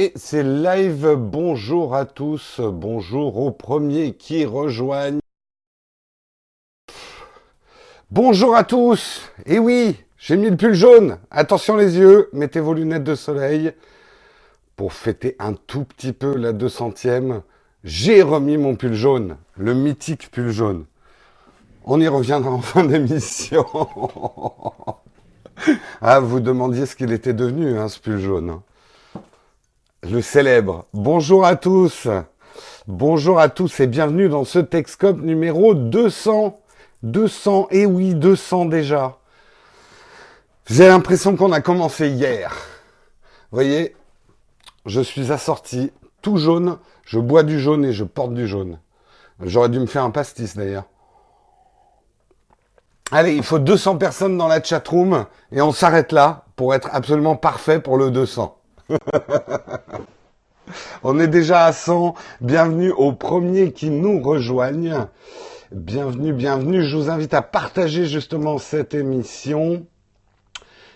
[0.00, 5.18] Et c'est live, bonjour à tous, bonjour aux premiers qui rejoignent.
[8.08, 12.74] Bonjour à tous, et oui, j'ai mis le pull jaune, attention les yeux, mettez vos
[12.74, 13.72] lunettes de soleil.
[14.76, 17.40] Pour fêter un tout petit peu la 200e,
[17.82, 20.86] j'ai remis mon pull jaune, le mythique pull jaune.
[21.84, 23.66] On y reviendra en fin d'émission.
[26.00, 28.60] ah, vous demandiez ce qu'il était devenu, hein, ce pull jaune.
[30.04, 30.86] Le célèbre.
[30.94, 32.06] Bonjour à tous.
[32.86, 36.60] Bonjour à tous et bienvenue dans ce Texcope numéro 200.
[37.02, 39.18] 200, et oui, 200 déjà.
[40.66, 42.54] J'ai l'impression qu'on a commencé hier.
[43.50, 43.96] Vous voyez,
[44.86, 45.90] je suis assorti
[46.22, 48.78] tout jaune, je bois du jaune et je porte du jaune.
[49.40, 50.84] J'aurais dû me faire un pastis d'ailleurs.
[53.10, 57.34] Allez, il faut 200 personnes dans la chatroom et on s'arrête là pour être absolument
[57.34, 58.57] parfait pour le 200.
[61.02, 62.14] On est déjà à 100.
[62.40, 65.08] Bienvenue aux premiers qui nous rejoignent.
[65.72, 66.82] Bienvenue, bienvenue.
[66.84, 69.84] Je vous invite à partager justement cette émission.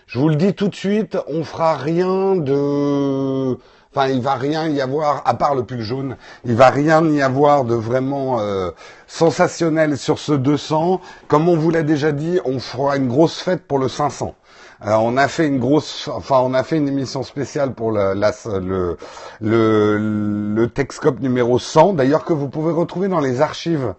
[0.07, 3.57] Je vous le dis tout de suite, on fera rien de...
[3.95, 7.21] Enfin, il va rien y avoir, à part le pull jaune, il va rien y
[7.21, 8.71] avoir de vraiment euh,
[9.07, 10.99] sensationnel sur ce 200.
[11.27, 14.35] Comme on vous l'a déjà dit, on fera une grosse fête pour le 500.
[14.85, 18.13] Euh, on a fait une grosse, enfin on a fait une émission spéciale pour le,
[18.13, 18.97] le,
[19.39, 23.93] le, le numéro 100, d'ailleurs que vous pouvez retrouver dans les archives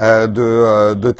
[0.00, 1.12] euh, de, euh, de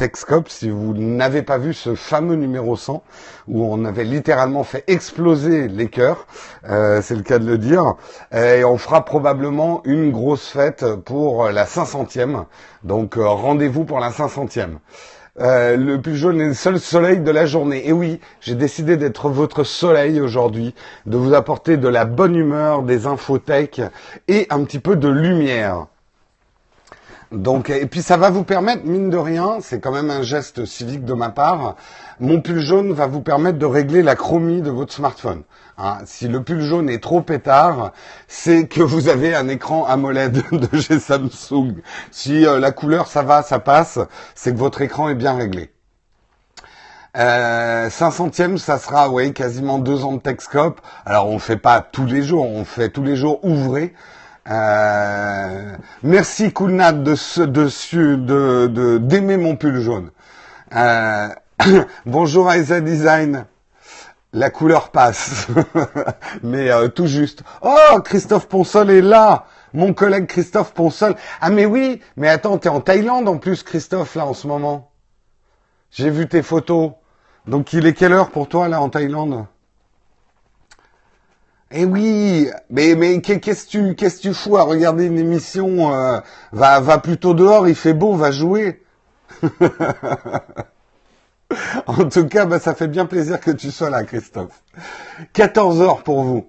[0.47, 3.03] si vous n'avez pas vu ce fameux numéro 100
[3.49, 6.27] où on avait littéralement fait exploser les cœurs,
[6.63, 7.95] c'est le cas de le dire,
[8.33, 12.45] et on fera probablement une grosse fête pour la 500e,
[12.85, 14.77] donc rendez-vous pour la 500e.
[15.41, 17.87] Euh, le plus jaune est le seul soleil de la journée.
[17.89, 20.75] Et oui, j'ai décidé d'être votre soleil aujourd'hui,
[21.07, 23.83] de vous apporter de la bonne humeur, des infothèques
[24.27, 25.87] et un petit peu de lumière.
[27.31, 30.65] Donc, et puis ça va vous permettre, mine de rien, c'est quand même un geste
[30.65, 31.77] civique de ma part,
[32.21, 35.43] mon pull jaune va vous permettre de régler la chromie de votre smartphone.
[35.77, 37.93] Hein, si le pull jaune est trop pétard,
[38.29, 41.75] c'est que vous avez un écran AMOLED de chez Samsung.
[42.11, 43.99] Si euh, la couleur ça va, ça passe,
[44.35, 45.71] c'est que votre écran est bien réglé.
[47.17, 50.81] Euh, 500e, ça sera oui, quasiment deux ans de Texcope.
[51.05, 53.93] Alors on fait pas tous les jours, on fait tous les jours ouvrés.
[54.51, 57.15] Euh, merci Coolnat de
[57.45, 60.11] de de d'aimer mon pull jaune.
[60.75, 61.29] Euh,
[62.07, 63.45] bonjour Isa Design.
[64.33, 65.49] La couleur passe,
[66.43, 67.43] mais euh, tout juste.
[67.63, 71.15] Oh, Christophe Ponsol est là, mon collègue Christophe Ponsol.
[71.41, 74.91] Ah mais oui, mais attends, t'es en Thaïlande en plus, Christophe, là en ce moment.
[75.91, 76.93] J'ai vu tes photos.
[77.47, 79.47] Donc il est quelle heure pour toi là en Thaïlande?
[81.71, 86.21] Eh oui, mais mais qu'est-ce que tu qu'est-ce tu fous à regarder une émission euh,
[86.53, 88.83] Va va plutôt dehors, il fait beau, va jouer.
[91.87, 94.63] En tout cas, bah, ça fait bien plaisir que tu sois là, Christophe.
[95.33, 96.47] 14 heures pour vous.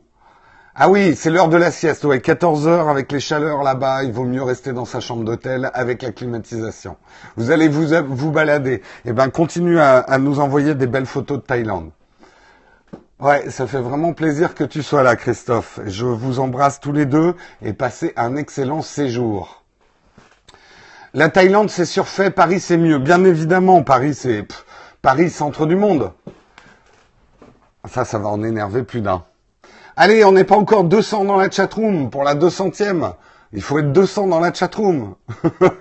[0.75, 2.21] Ah oui, c'est l'heure de la sieste, ouais.
[2.21, 6.01] 14 heures avec les chaleurs là-bas, il vaut mieux rester dans sa chambre d'hôtel avec
[6.01, 6.97] la climatisation.
[7.37, 8.81] Vous allez vous, vous balader.
[9.05, 11.91] Eh ben, continue à, à nous envoyer des belles photos de Thaïlande.
[13.19, 15.81] Ouais, ça fait vraiment plaisir que tu sois là, Christophe.
[15.85, 19.65] Je vous embrasse tous les deux et passez un excellent séjour.
[21.13, 22.31] La Thaïlande, c'est surfait.
[22.31, 22.97] Paris, c'est mieux.
[22.97, 24.47] Bien évidemment, Paris, c'est
[25.01, 26.13] Paris, centre du monde.
[27.89, 29.25] Ça, ça va en énerver plus d'un.
[29.97, 33.15] Allez, on n'est pas encore 200 dans la chatroom pour la 200e.
[33.51, 35.15] Il faut être 200 dans la chatroom.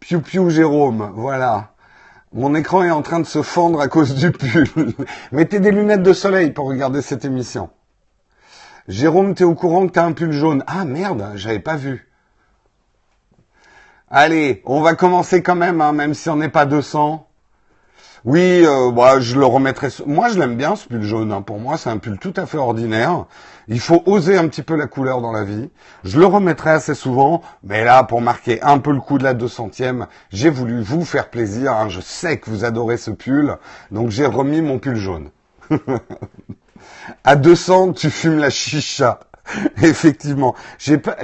[0.00, 1.73] piou piou Jérôme, voilà.
[2.34, 4.66] Mon écran est en train de se fendre à cause du pull.
[5.32, 7.70] Mettez des lunettes de soleil pour regarder cette émission.
[8.88, 12.10] Jérôme, t'es au courant que t'as un pull jaune Ah merde, j'avais pas vu.
[14.10, 17.23] Allez, on va commencer quand même, hein, même si on n'est pas 200.
[18.24, 19.88] Oui, euh, bah, je le remettrai.
[20.06, 21.30] Moi, je l'aime bien ce pull jaune.
[21.30, 21.42] Hein.
[21.42, 23.26] Pour moi, c'est un pull tout à fait ordinaire.
[23.68, 25.68] Il faut oser un petit peu la couleur dans la vie.
[26.04, 29.34] Je le remettrai assez souvent, mais là, pour marquer un peu le coup de la
[29.34, 31.72] 200e, j'ai voulu vous faire plaisir.
[31.72, 31.90] Hein.
[31.90, 33.58] Je sais que vous adorez ce pull,
[33.90, 35.28] donc j'ai remis mon pull jaune.
[37.24, 39.20] à 200, tu fumes la chicha.
[39.82, 40.54] Effectivement,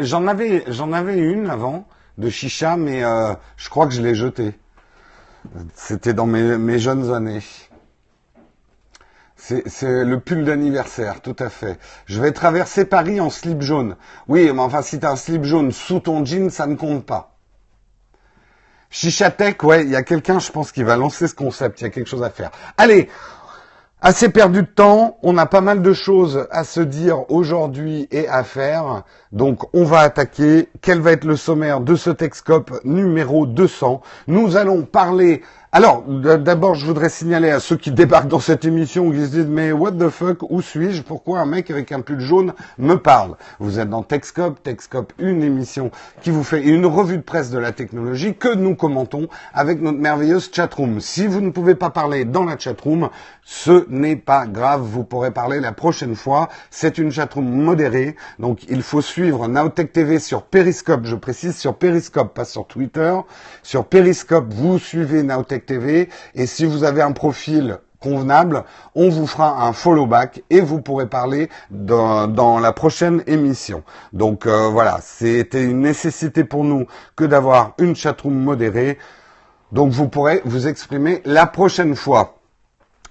[0.00, 1.86] j'en avais, j'en avais une avant
[2.18, 4.52] de chicha, mais euh, je crois que je l'ai jeté.
[5.74, 7.42] C'était dans mes, jeunes années.
[9.36, 11.78] C'est le pull d'anniversaire, tout à fait.
[12.06, 13.96] Je vais traverser Paris en slip jaune.
[14.28, 17.06] Oui, mais enfin, si tu as un slip jaune sous ton jean, ça ne compte
[17.06, 17.36] pas.
[18.90, 21.80] Chicha Tech, ouais, il y a quelqu'un, je pense, qui va lancer ce concept.
[21.80, 22.50] Il y a quelque chose à faire.
[22.76, 23.08] Allez,
[24.02, 28.26] Assez perdu de temps, on a pas mal de choses à se dire aujourd'hui et
[28.28, 29.02] à faire.
[29.30, 30.70] Donc on va attaquer.
[30.80, 36.74] Quel va être le sommaire de ce Texcope numéro 200 Nous allons parler alors, d'abord,
[36.74, 39.92] je voudrais signaler à ceux qui débarquent dans cette émission, qui se disent, mais what
[39.92, 41.02] the fuck, où suis-je?
[41.02, 43.36] Pourquoi un mec avec un pull jaune me parle?
[43.60, 47.58] Vous êtes dans Techscope, Techscope, une émission qui vous fait une revue de presse de
[47.58, 50.98] la technologie que nous commentons avec notre merveilleuse chatroom.
[50.98, 53.08] Si vous ne pouvez pas parler dans la chatroom,
[53.44, 56.48] ce n'est pas grave, vous pourrez parler la prochaine fois.
[56.70, 61.76] C'est une chatroom modérée, donc il faut suivre Naotech TV sur Periscope, je précise sur
[61.76, 63.16] Periscope, pas sur Twitter.
[63.62, 65.22] Sur Periscope, vous suivez
[66.34, 68.64] Et si vous avez un profil convenable,
[68.94, 73.82] on vous fera un follow back et vous pourrez parler dans, la prochaine émission.
[74.12, 78.98] Donc euh, voilà, c'était une nécessité pour nous que d'avoir une chatroom modérée.
[79.72, 82.39] Donc vous pourrez vous exprimer la prochaine fois.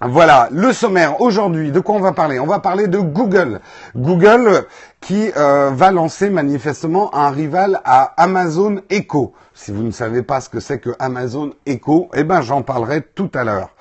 [0.01, 2.39] Voilà, le sommaire aujourd'hui, de quoi on va parler?
[2.39, 3.59] On va parler de Google.
[3.97, 4.65] Google
[5.01, 9.33] qui euh, va lancer manifestement un rival à Amazon Echo.
[9.53, 13.01] Si vous ne savez pas ce que c'est que Amazon Echo, eh ben j'en parlerai
[13.01, 13.71] tout à l'heure.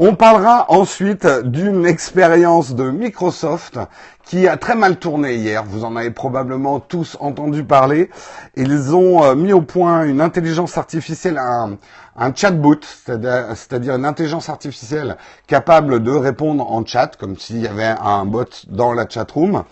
[0.00, 3.80] On parlera ensuite d'une expérience de Microsoft
[4.22, 5.64] qui a très mal tourné hier.
[5.64, 8.08] Vous en avez probablement tous entendu parler.
[8.54, 11.78] Ils ont euh, mis au point une intelligence artificielle, un,
[12.16, 15.16] un chatbot, c'est-à-dire une intelligence artificielle
[15.48, 19.64] capable de répondre en chat, comme s'il y avait un bot dans la chatroom,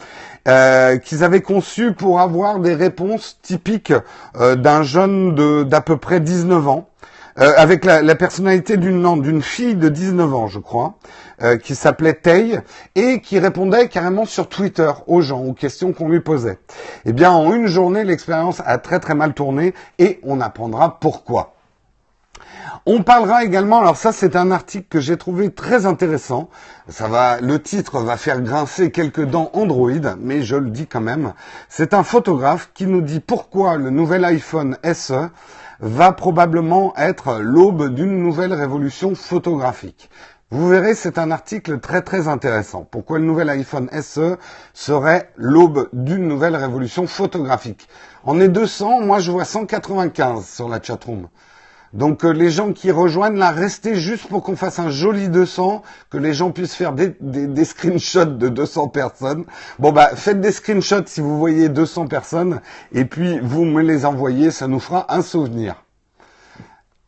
[0.49, 3.93] euh, qu'ils avaient conçu pour avoir des réponses typiques
[4.41, 6.89] euh, d'un jeune d'à peu près 19 ans.
[7.39, 10.95] Euh, avec la, personnalité d'une d'une fille de 19 ans, je crois,
[11.43, 12.61] euh, qui s'appelait Tay
[12.95, 16.59] et qui répondait carrément sur Twitter aux gens, aux questions qu'on lui posait.
[17.05, 21.53] Eh bien, en une journée, l'expérience a très très mal tourné et on apprendra pourquoi.
[22.87, 26.49] On parlera également, alors ça c'est un article que j'ai trouvé très intéressant.
[26.89, 29.91] Ça va, le titre va faire grincer quelques dents Android,
[30.21, 31.33] mais je le dis quand même.
[31.69, 35.29] C'est un photographe qui nous dit pourquoi le nouvel iPhone SE
[35.81, 40.11] va probablement être l'aube d'une nouvelle révolution photographique.
[40.51, 42.87] Vous verrez, c'est un article très très intéressant.
[42.89, 44.37] Pourquoi le nouvel iPhone SE
[44.75, 47.89] serait l'aube d'une nouvelle révolution photographique?
[48.25, 51.29] On est 200, moi je vois 195 sur la chatroom.
[51.93, 55.83] Donc euh, les gens qui rejoignent là, restez juste pour qu'on fasse un joli 200,
[56.11, 59.45] que les gens puissent faire des, des, screenshots de 200 personnes.
[59.79, 62.61] Bon bah faites des screenshots si vous voyez 200 personnes,
[62.93, 65.85] et puis vous me les envoyez, ça nous fera un souvenir.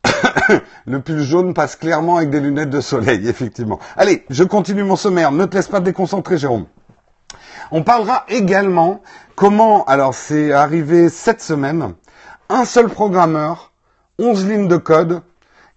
[0.86, 3.78] le pull jaune passe clairement avec des lunettes de soleil, effectivement.
[3.96, 6.66] Allez, je continue mon sommaire, ne te laisse pas déconcentrer Jérôme.
[7.70, 9.02] On parlera également
[9.34, 11.94] comment, alors c'est arrivé cette semaine,
[12.48, 13.72] un seul programmeur
[14.20, 15.22] 11 lignes de code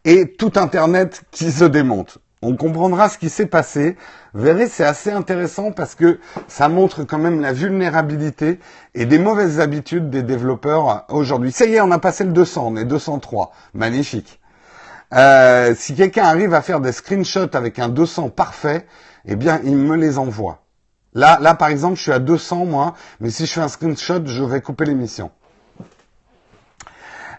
[0.04, 2.18] et tout Internet qui se démonte.
[2.42, 3.96] On comprendra ce qui s'est passé.
[4.34, 8.60] Vous verrez, c'est assez intéressant parce que ça montre quand même la vulnérabilité
[8.96, 11.52] et des mauvaises habitudes des développeurs aujourd'hui.
[11.52, 13.52] Ça y est, on a passé le 200, on est 203.
[13.76, 14.40] Magnifique.
[15.14, 18.88] Euh, si quelqu'un arrive à faire des screenshots avec un 200 parfait,
[19.26, 20.64] eh bien, il me les envoie.
[21.14, 24.26] Là, là, par exemple, je suis à 200, moi, mais si je fais un screenshot,
[24.26, 25.30] je vais couper l'émission.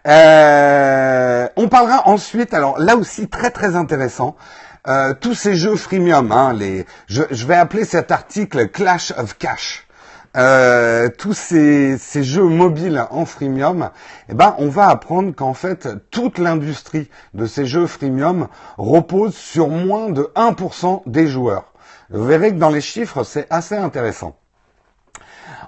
[0.06, 4.36] Euh, on parlera ensuite, alors là aussi très très intéressant,
[4.88, 6.56] euh, tous ces jeux freemium, hein,
[7.06, 9.86] je, vais appeler cet article Clash of Cash.
[10.36, 13.90] Euh, tous ces, ces, jeux mobiles en freemium,
[14.30, 19.68] eh ben, on va apprendre qu'en fait, toute l'industrie de ces jeux freemium repose sur
[19.68, 21.72] moins de 1% des joueurs.
[22.10, 24.34] Vous verrez que dans les chiffres, c'est assez intéressant.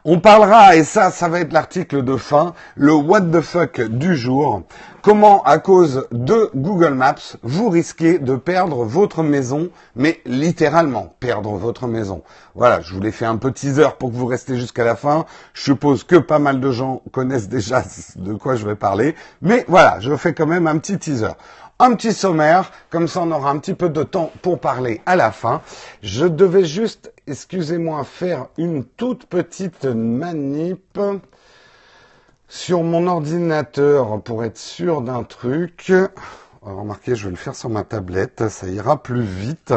[0.07, 4.15] On parlera, et ça, ça va être l'article de fin, le what the fuck du
[4.15, 4.61] jour.
[5.01, 11.53] Comment, à cause de Google Maps, vous risquez de perdre votre maison, mais littéralement perdre
[11.53, 12.23] votre maison.
[12.55, 15.25] Voilà, je vous l'ai fait un peu teaser pour que vous restez jusqu'à la fin.
[15.55, 17.83] Je suppose que pas mal de gens connaissent déjà
[18.17, 21.33] de quoi je vais parler, mais voilà, je fais quand même un petit teaser
[21.79, 25.17] un petit sommaire, comme ça on aura un petit peu de temps pour parler à
[25.17, 25.61] la fin.
[26.03, 31.01] Je devais juste, excusez-moi, faire une toute petite manip
[32.49, 35.93] sur mon ordinateur pour être sûr d'un truc.
[36.63, 39.75] Remarquez, je vais le faire sur ma tablette, ça ira plus vite.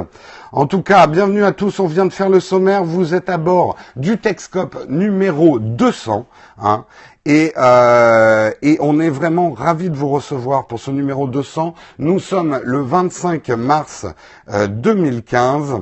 [0.54, 3.38] En tout cas, bienvenue à tous, on vient de faire le sommaire, vous êtes à
[3.38, 6.25] bord du Texcope numéro 200.
[6.60, 6.86] Hein,
[7.29, 11.75] et, euh, et, on est vraiment ravis de vous recevoir pour ce numéro 200.
[12.00, 14.05] Nous sommes le 25 mars
[14.48, 15.74] 2015.
[15.74, 15.79] Euh,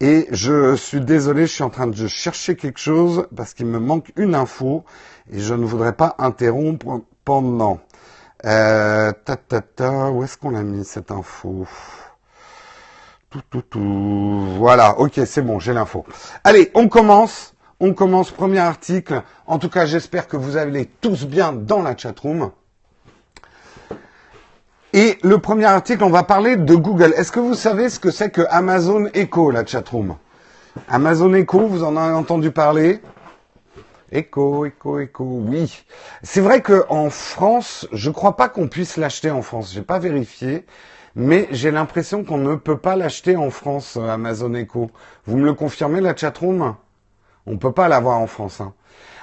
[0.00, 3.78] et je suis désolé, je suis en train de chercher quelque chose parce qu'il me
[3.78, 4.84] manque une info
[5.30, 7.80] et je ne voudrais pas interrompre pendant.
[8.46, 11.66] Euh, ta, ta, ta, où est-ce qu'on a mis cette info?
[13.28, 14.46] Tout, tout, tout.
[14.56, 16.06] Voilà, ok, c'est bon, j'ai l'info.
[16.44, 17.52] Allez, on commence.
[17.80, 19.22] On commence, premier article.
[19.46, 22.50] En tout cas, j'espère que vous allez tous bien dans la chatroom.
[24.92, 27.14] Et le premier article, on va parler de Google.
[27.16, 30.16] Est-ce que vous savez ce que c'est que Amazon Echo, la chatroom?
[30.88, 33.00] Amazon Echo, vous en avez entendu parler?
[34.10, 35.84] Echo, Echo, Echo, oui.
[36.24, 39.72] C'est vrai qu'en France, je crois pas qu'on puisse l'acheter en France.
[39.72, 40.64] J'ai pas vérifié,
[41.14, 44.90] mais j'ai l'impression qu'on ne peut pas l'acheter en France, euh, Amazon Echo.
[45.26, 46.74] Vous me le confirmez, la chatroom?
[47.48, 48.60] On peut pas l'avoir en France.
[48.60, 48.74] Hein.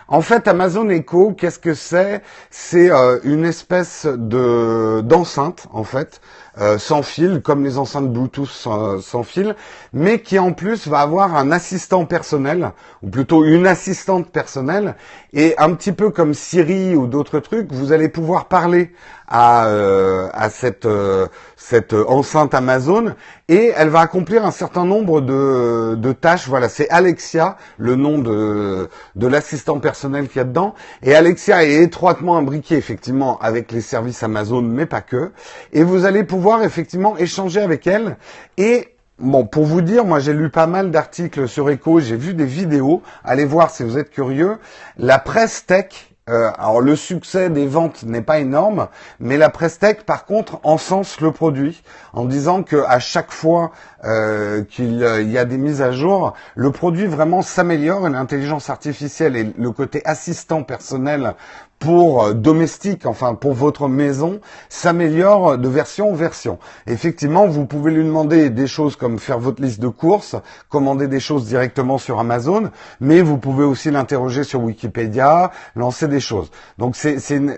[0.07, 2.21] En fait, Amazon Echo, qu'est-ce que c'est?
[2.51, 6.21] C'est euh, une espèce de d'enceinte, en fait,
[6.59, 9.55] euh, sans fil, comme les enceintes Bluetooth sans, fil,
[9.93, 12.71] mais qui en plus va avoir un assistant personnel,
[13.03, 14.95] ou plutôt une assistante personnelle,
[15.33, 18.91] et un petit peu comme Siri ou d'autres trucs, vous allez pouvoir parler
[19.27, 23.15] à, euh, à cette, euh, cette enceinte Amazon
[23.47, 26.47] et elle va accomplir un certain nombre de, de tâches.
[26.47, 30.75] Voilà, c'est Alexia, le nom de, de l'assistant personnel qu'il y a dedans.
[31.03, 35.31] Et Alexia est étroitement imbriquée effectivement avec les services Amazon, mais pas que.
[35.73, 38.17] Et vous allez pouvoir effectivement échanger avec elle
[38.57, 42.33] et Bon, pour vous dire, moi j'ai lu pas mal d'articles sur Echo, j'ai vu
[42.33, 44.57] des vidéos, allez voir si vous êtes curieux.
[44.97, 48.87] La presse tech euh, alors le succès des ventes n'est pas énorme,
[49.19, 51.83] mais la Prestec par contre encense le produit
[52.13, 53.71] en disant que à chaque fois
[54.05, 59.35] euh, qu'il y a des mises à jour, le produit vraiment s'améliore et l'intelligence artificielle
[59.35, 61.33] et le côté assistant personnel
[61.79, 66.59] pour euh, domestique, enfin pour votre maison, s'améliore de version en version.
[66.87, 70.35] Effectivement, vous pouvez lui demander des choses comme faire votre liste de courses,
[70.69, 72.71] commander des choses directement sur Amazon,
[73.01, 76.51] mais vous pouvez aussi l'interroger sur Wikipédia, lancer des choses.
[76.77, 77.55] Donc c'est une,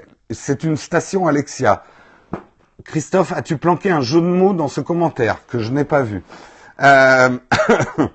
[0.64, 1.84] une station Alexia.
[2.88, 6.24] Christophe, as-tu planqué un jeu de mots dans ce commentaire que je n'ai pas vu
[6.82, 7.38] euh...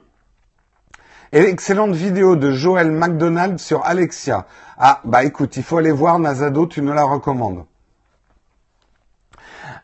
[1.32, 4.46] Excellente vidéo de Joël McDonald sur Alexia.
[4.78, 7.64] Ah, bah écoute, il faut aller voir Nazado, tu nous la recommandes.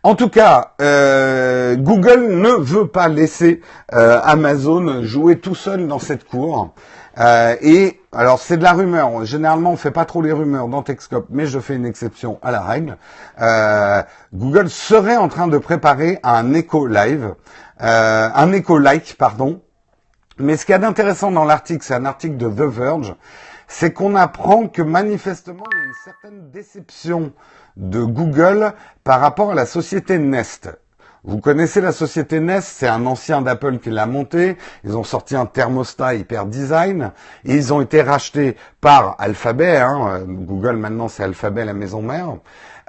[0.02, 3.61] En tout cas, euh, Google ne veut pas laisser
[3.92, 6.73] euh, Amazon jouer tout seul dans cette cour.
[7.18, 9.25] Euh, et alors c'est de la rumeur.
[9.25, 12.50] Généralement, on fait pas trop les rumeurs dans Techscope, mais je fais une exception à
[12.50, 12.96] la règle.
[14.32, 17.34] Google serait en train de préparer un Echo Live,
[17.80, 19.60] un Echo Like, pardon,
[20.38, 23.14] mais ce qu'il y a d'intéressant dans l'article, c'est un article de The Verge,
[23.66, 27.32] c'est qu'on apprend que manifestement, il y a une certaine déception
[27.76, 28.72] de Google
[29.02, 30.70] par rapport à la société Nest.
[31.28, 34.56] Vous connaissez la société Nest, c'est un ancien d'Apple qui l'a monté.
[34.82, 37.12] Ils ont sorti un thermostat hyper design
[37.44, 39.76] et ils ont été rachetés par Alphabet.
[39.76, 40.23] Hein.
[40.26, 42.38] Google maintenant c'est Alphabet la maison mère.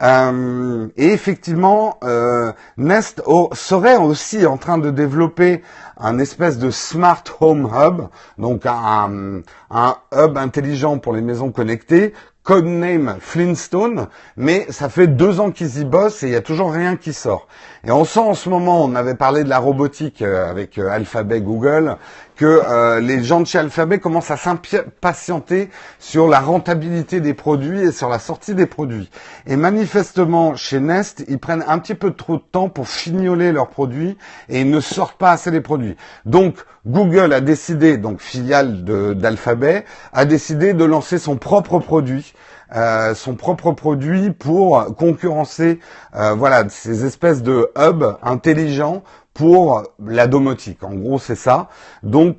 [0.01, 5.62] Euh, et effectivement, euh, Nest serait aussi en train de développer
[5.98, 8.03] un espèce de smart home hub,
[8.38, 12.13] donc un, un hub intelligent pour les maisons connectées,
[12.50, 16.72] codename Flintstone, mais ça fait deux ans qu'ils y bossent et il y a toujours
[16.72, 17.48] rien qui sort.
[17.84, 21.41] Et on sent en ce moment, on avait parlé de la robotique euh, avec Alphabet,
[21.41, 21.98] Google,
[22.39, 25.69] que euh, les gens de chez Alphabet commencent à s'impatienter
[26.00, 29.10] sur la rentabilité des produits et sur la sortie des produits.
[29.46, 33.67] Et manifestement, chez Nest, ils prennent un petit peu trop de temps pour fignoler leurs
[33.67, 34.17] produits
[34.48, 35.98] et ils ne sortent pas assez les produits.
[36.24, 36.55] Donc,
[36.88, 42.34] Google a décidé, donc filiale d'Alphabet, a décidé de lancer son propre produit.
[42.74, 45.79] Euh, son propre produit pour concurrencer
[46.15, 49.01] euh, voilà ces espèces de hubs intelligents
[49.39, 50.84] pour la domotique.
[50.84, 51.69] En gros, c'est ça.
[52.03, 52.36] Donc,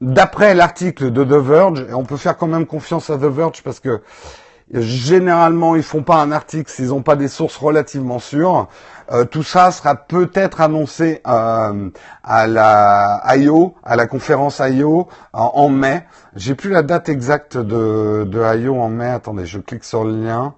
[0.00, 3.64] d'après l'article de The Verge, et on peut faire quand même confiance à The Verge
[3.64, 4.00] parce que
[4.72, 8.68] généralement, ils font pas un article s'ils n'ont pas des sources relativement sûres.
[9.10, 11.90] Euh, tout ça sera peut-être annoncé euh,
[12.22, 16.06] à la IO, à la conférence IO en, mai.
[16.36, 19.08] J'ai plus la date exacte de, de IO en mai.
[19.08, 20.54] Attendez, je clique sur le lien.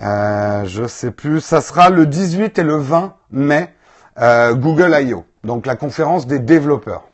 [0.00, 1.42] Euh, je sais plus.
[1.42, 3.74] Ça sera le 18 et le 20 mai
[4.20, 7.04] euh, Google I.O., donc la conférence des développeurs.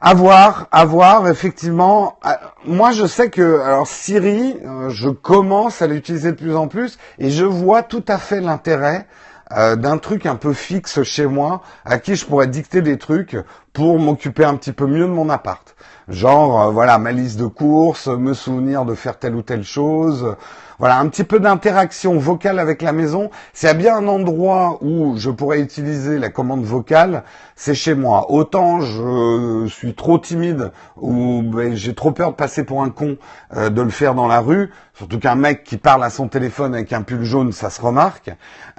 [0.00, 2.18] À voir, effectivement.
[2.24, 2.30] Euh,
[2.64, 6.98] moi, je sais que, alors Siri, euh, je commence à l'utiliser de plus en plus
[7.18, 9.06] et je vois tout à fait l'intérêt
[9.48, 13.36] d'un truc un peu fixe chez moi, à qui je pourrais dicter des trucs
[13.76, 15.76] pour m'occuper un petit peu mieux de mon appart.
[16.08, 20.34] Genre, euh, voilà, ma liste de courses, me souvenir de faire telle ou telle chose,
[20.78, 23.30] voilà, un petit peu d'interaction vocale avec la maison.
[23.54, 27.94] S'il y a bien un endroit où je pourrais utiliser la commande vocale, c'est chez
[27.94, 28.30] moi.
[28.30, 33.16] Autant je suis trop timide ou ben, j'ai trop peur de passer pour un con
[33.56, 34.70] euh, de le faire dans la rue.
[34.92, 38.30] Surtout qu'un mec qui parle à son téléphone avec un pull jaune, ça se remarque.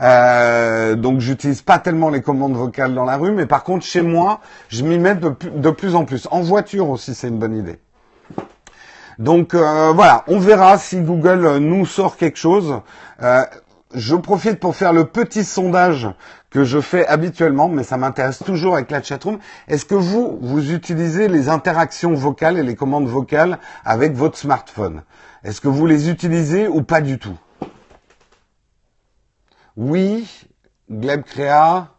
[0.01, 4.03] Euh, donc j'utilise pas tellement les commandes vocales dans la rue, mais par contre chez
[4.03, 4.39] moi,
[4.69, 6.27] je m'y mets de, plus en plus.
[6.31, 7.79] En voiture aussi, c'est une bonne idée.
[9.19, 12.81] Donc euh, voilà, on verra si Google nous sort quelque chose.
[13.21, 13.43] Euh,
[13.93, 16.07] je profite pour faire le petit sondage
[16.49, 19.39] que je fais habituellement, mais ça m'intéresse toujours avec la chatroom.
[19.67, 25.03] Est-ce que vous, vous utilisez les interactions vocales et les commandes vocales avec votre smartphone?
[25.43, 27.37] Est-ce que vous les utilisez ou pas du tout?
[29.75, 30.27] Oui,
[30.89, 31.89] Gleb Créa.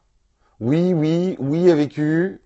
[0.60, 2.40] Oui, oui, oui avec U.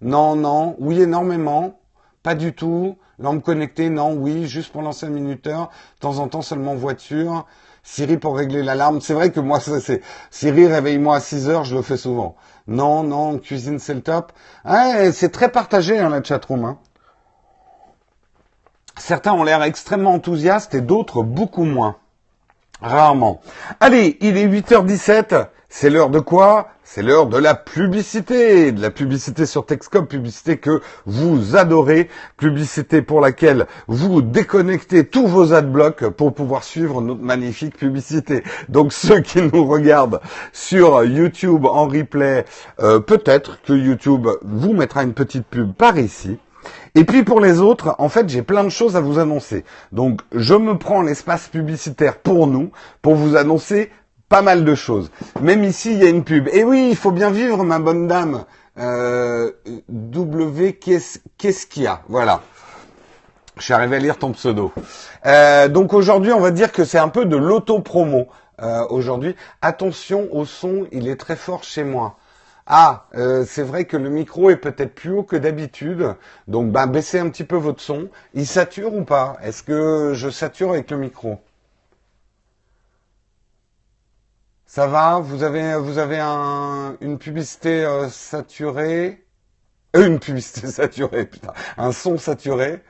[0.00, 1.78] Non, non, oui énormément.
[2.22, 2.96] Pas du tout.
[3.18, 5.70] Lampe connectée, non, oui, juste pour lancer un minuteur.
[5.96, 7.46] De temps en temps seulement voiture.
[7.82, 9.00] Siri pour régler l'alarme.
[9.00, 12.34] C'est vrai que moi, c'est Siri, réveille-moi à 6 heures, je le fais souvent.
[12.66, 14.32] Non, non, cuisine, c'est le top.
[15.12, 16.64] c'est très partagé, hein, la chatroom.
[16.64, 16.78] Hein.
[18.98, 21.96] Certains ont l'air extrêmement enthousiastes et d'autres beaucoup moins.
[22.80, 23.40] Rarement.
[23.80, 25.48] Allez, il est 8h17.
[25.78, 26.68] C'est l'heure de quoi?
[26.84, 33.02] C'est l'heure de la publicité, de la publicité sur Texcom, publicité que vous adorez, publicité
[33.02, 38.42] pour laquelle vous déconnectez tous vos adblocks pour pouvoir suivre notre magnifique publicité.
[38.70, 42.46] Donc ceux qui nous regardent sur YouTube en replay,
[42.80, 46.38] euh, peut-être que YouTube vous mettra une petite pub par ici.
[46.94, 49.66] Et puis pour les autres, en fait, j'ai plein de choses à vous annoncer.
[49.92, 52.70] Donc je me prends l'espace publicitaire pour nous,
[53.02, 53.90] pour vous annoncer
[54.28, 55.10] pas mal de choses.
[55.40, 56.48] Même ici, il y a une pub.
[56.52, 58.44] Et oui, il faut bien vivre, ma bonne dame.
[58.78, 59.52] Euh,
[59.88, 62.02] w, qu'est-ce qu'il y a?
[62.08, 62.42] Voilà.
[63.56, 64.72] Je suis arrivé à lire ton pseudo.
[65.24, 68.28] Euh, donc aujourd'hui, on va dire que c'est un peu de l'auto-promo.
[68.60, 72.16] Euh, aujourd'hui, attention au son, il est très fort chez moi.
[72.66, 73.06] Ah,
[73.46, 76.16] c'est vrai que le micro est peut-être plus haut que d'habitude,
[76.48, 78.08] donc ben, baissez un petit peu votre son.
[78.34, 79.36] Il sature ou pas?
[79.40, 81.38] Est-ce que je sature avec le micro?
[84.66, 89.24] Ça va Vous avez, vous avez un, une publicité euh, saturée?
[89.96, 91.52] Euh, Une publicité saturée, putain.
[91.78, 92.82] Un son saturé?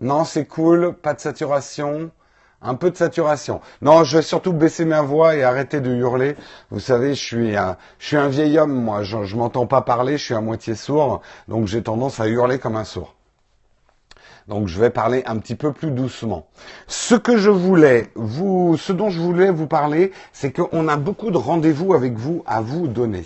[0.00, 2.10] Non, c'est cool, pas de saturation.
[2.62, 3.60] Un peu de saturation.
[3.82, 6.36] Non, je vais surtout baisser ma voix et arrêter de hurler.
[6.70, 9.02] Vous savez, je suis un, je suis un vieil homme, moi.
[9.04, 12.58] Je, je m'entends pas parler, je suis à moitié sourd, donc j'ai tendance à hurler
[12.60, 13.16] comme un sourd.
[14.50, 16.44] Donc je vais parler un petit peu plus doucement.
[16.88, 21.30] Ce que je voulais vous, ce dont je voulais vous parler, c'est qu'on a beaucoup
[21.30, 23.22] de rendez-vous avec vous à vous donner.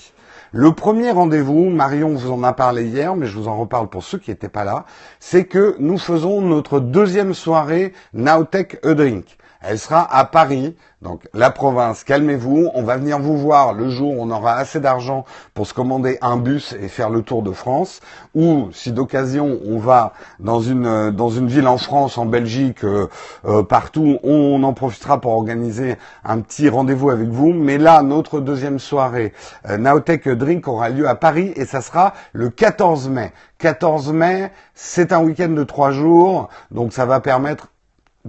[0.52, 4.04] Le premier rendez-vous, Marion vous en a parlé hier, mais je vous en reparle pour
[4.04, 4.84] ceux qui n'étaient pas là,
[5.18, 9.38] c'est que nous faisons notre deuxième soirée Nowtech A Drink.
[9.66, 12.04] Elle sera à Paris, donc la province.
[12.04, 15.24] Calmez-vous, on va venir vous voir le jour où on aura assez d'argent
[15.54, 18.00] pour se commander un bus et faire le tour de France.
[18.34, 23.08] Ou si d'occasion on va dans une dans une ville en France, en Belgique, euh,
[23.46, 27.52] euh, partout, on, en profitera pour organiser un petit rendez-vous avec vous.
[27.52, 29.32] Mais là, notre deuxième soirée
[29.68, 33.32] euh, Nowtech Drink aura lieu à Paris et ça sera le 14 mai.
[33.58, 37.68] 14 mai, c'est un week-end de trois jours, donc ça va permettre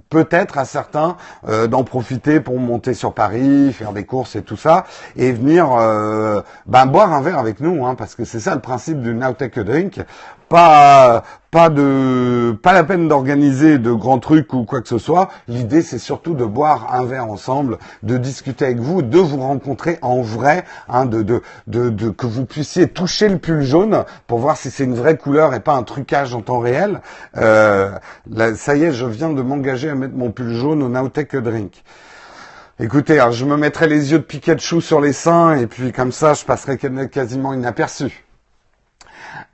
[0.09, 4.57] peut-être à certains euh, d'en profiter pour monter sur Paris, faire des courses et tout
[4.57, 8.55] ça, et venir euh, ben, boire un verre avec nous, hein, parce que c'est ça
[8.55, 10.01] le principe du Now Take a Drink.
[10.49, 11.23] Pas,
[11.55, 15.29] pas de, pas la peine d'organiser de grands trucs ou quoi que ce soit.
[15.47, 19.97] L'idée, c'est surtout de boire un verre ensemble, de discuter avec vous, de vous rencontrer
[20.01, 24.57] en vrai, hein, de, de, de, que vous puissiez toucher le pull jaune pour voir
[24.57, 26.99] si c'est une vraie couleur et pas un trucage en temps réel.
[27.37, 27.91] Euh,
[28.55, 31.37] ça y est, je viens de m'engager à mettre mon pull jaune au Now Take
[31.37, 31.83] a Drink.
[32.81, 36.33] Écoutez, je me mettrai les yeux de Pikachu sur les seins et puis comme ça,
[36.33, 38.24] je passerai quasiment inaperçu.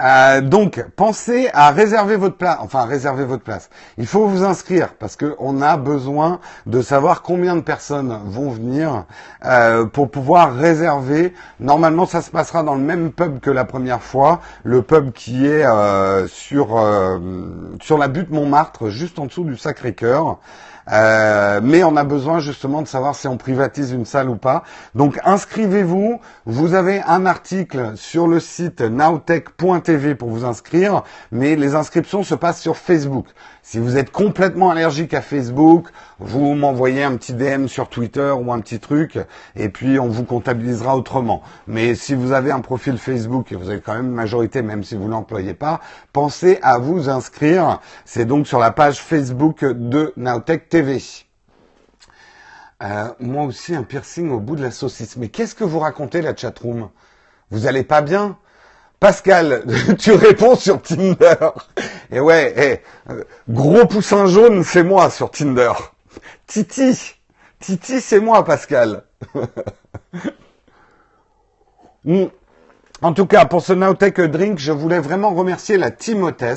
[0.02, 2.58] Euh, donc, pensez à réserver votre place.
[2.62, 3.70] Enfin, réserver votre place.
[3.98, 9.06] Il faut vous inscrire parce qu'on a besoin de savoir combien de personnes vont venir
[9.46, 11.34] euh, pour pouvoir réserver.
[11.60, 15.46] Normalement, ça se passera dans le même pub que la première fois, le pub qui
[15.46, 16.82] est euh, sur
[17.82, 20.40] sur la butte Montmartre, juste en dessous du Sacré-Cœur.
[20.92, 24.64] Euh, mais on a besoin justement de savoir si on privatise une salle ou pas.
[24.96, 26.20] Donc inscrivez-vous.
[26.46, 32.36] Vous avez un article sur le site nowtech.tv pour vous inscrire, mais les inscriptions se
[32.36, 33.28] passent sur Facebook.
[33.64, 35.88] Si vous êtes complètement allergique à Facebook,
[36.20, 39.20] vous m'envoyez un petit DM sur Twitter ou un petit truc,
[39.56, 41.44] et puis on vous comptabilisera autrement.
[41.68, 44.84] Mais si vous avez un profil Facebook et vous avez quand même une majorité, même
[44.84, 45.80] si vous l'employez pas,
[46.12, 47.80] pensez à vous inscrire.
[48.04, 51.02] C'est donc sur la page Facebook de Nowtech TV.
[52.82, 55.18] Euh, moi aussi, un piercing au bout de la saucisse.
[55.18, 56.90] Mais qu'est-ce que vous racontez, la chatroom?
[57.52, 58.38] Vous allez pas bien?
[59.00, 59.64] Pascal,
[60.00, 61.36] tu réponds sur Tinder.
[62.12, 65.72] Et ouais, eh, euh, gros poussin jaune, c'est moi sur Tinder.
[66.46, 67.16] Titi,
[67.60, 69.06] Titi, c'est moi, Pascal.
[72.04, 72.26] Hmm.
[73.02, 76.56] en tout cas, pour ce Nowtech Drink, je voulais vraiment remercier la Timothée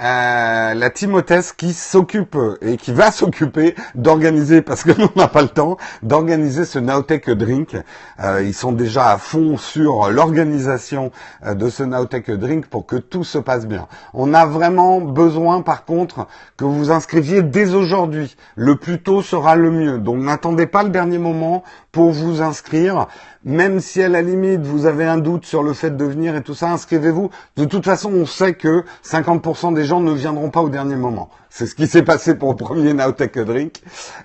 [0.00, 5.42] euh, la Timothée qui s'occupe et qui va s'occuper d'organiser, parce que nous n'a pas
[5.42, 7.76] le temps, d'organiser ce Nowtech Drink.
[8.22, 11.10] Euh, ils sont déjà à fond sur l'organisation
[11.44, 13.88] euh, de ce Nowtech Drink pour que tout se passe bien.
[14.14, 18.36] On a vraiment besoin, par contre, que vous vous inscriviez dès aujourd'hui.
[18.56, 19.98] Le plus tôt sera le mieux.
[19.98, 23.06] Donc n'attendez pas le dernier moment pour vous inscrire.
[23.44, 26.42] Même si à la limite vous avez un doute sur le fait de venir et
[26.42, 27.30] tout ça, inscrivez-vous.
[27.56, 31.30] De toute façon, on sait que 50% des gens ne viendront pas au dernier moment.
[31.52, 33.82] C'est ce qui s'est passé pour le premier Nowtech Drink.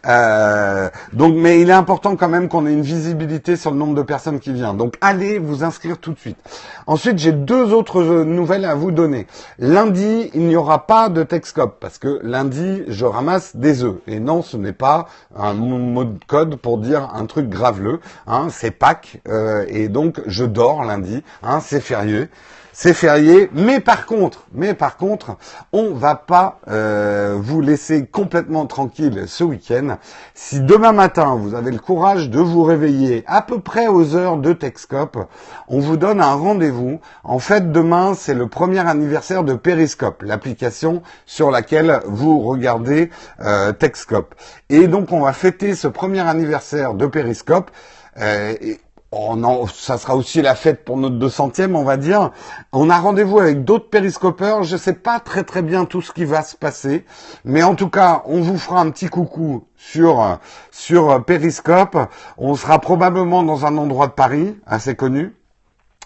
[0.07, 3.95] Euh, donc, mais il est important quand même qu'on ait une visibilité sur le nombre
[3.95, 4.77] de personnes qui viennent.
[4.77, 6.37] Donc, allez vous inscrire tout de suite.
[6.85, 9.25] Ensuite, j'ai deux autres nouvelles à vous donner.
[9.57, 13.97] Lundi, il n'y aura pas de Texcop parce que lundi, je ramasse des œufs.
[14.05, 17.99] Et non, ce n'est pas un mot de code pour dire un truc graveleux.
[18.27, 21.23] Hein, c'est Pâques euh, et donc je dors lundi.
[21.41, 22.29] Hein, c'est férié
[22.77, 25.37] c'est férié, mais par contre, mais par contre,
[25.71, 29.97] on va pas euh, vous laisser complètement tranquille ce week-end.
[30.33, 34.35] Si demain matin vous avez le courage de vous réveiller à peu près aux heures
[34.35, 35.17] de Texcope,
[35.69, 36.99] on vous donne un rendez-vous.
[37.23, 43.09] En fait, demain c'est le premier anniversaire de Periscope, l'application sur laquelle vous regardez
[43.39, 44.35] euh, Texcope.
[44.67, 47.71] Et donc on va fêter ce premier anniversaire de Periscope.
[48.19, 48.53] Euh,
[49.17, 52.31] Oh non, ça sera aussi la fête pour notre 200e, on va dire.
[52.73, 54.63] On a rendez-vous avec d'autres périscopeurs.
[54.63, 57.05] Je sais pas très très bien tout ce qui va se passer,
[57.45, 60.37] mais en tout cas, on vous fera un petit coucou sur
[60.69, 61.97] sur Périscope.
[62.37, 65.33] On sera probablement dans un endroit de Paris assez connu.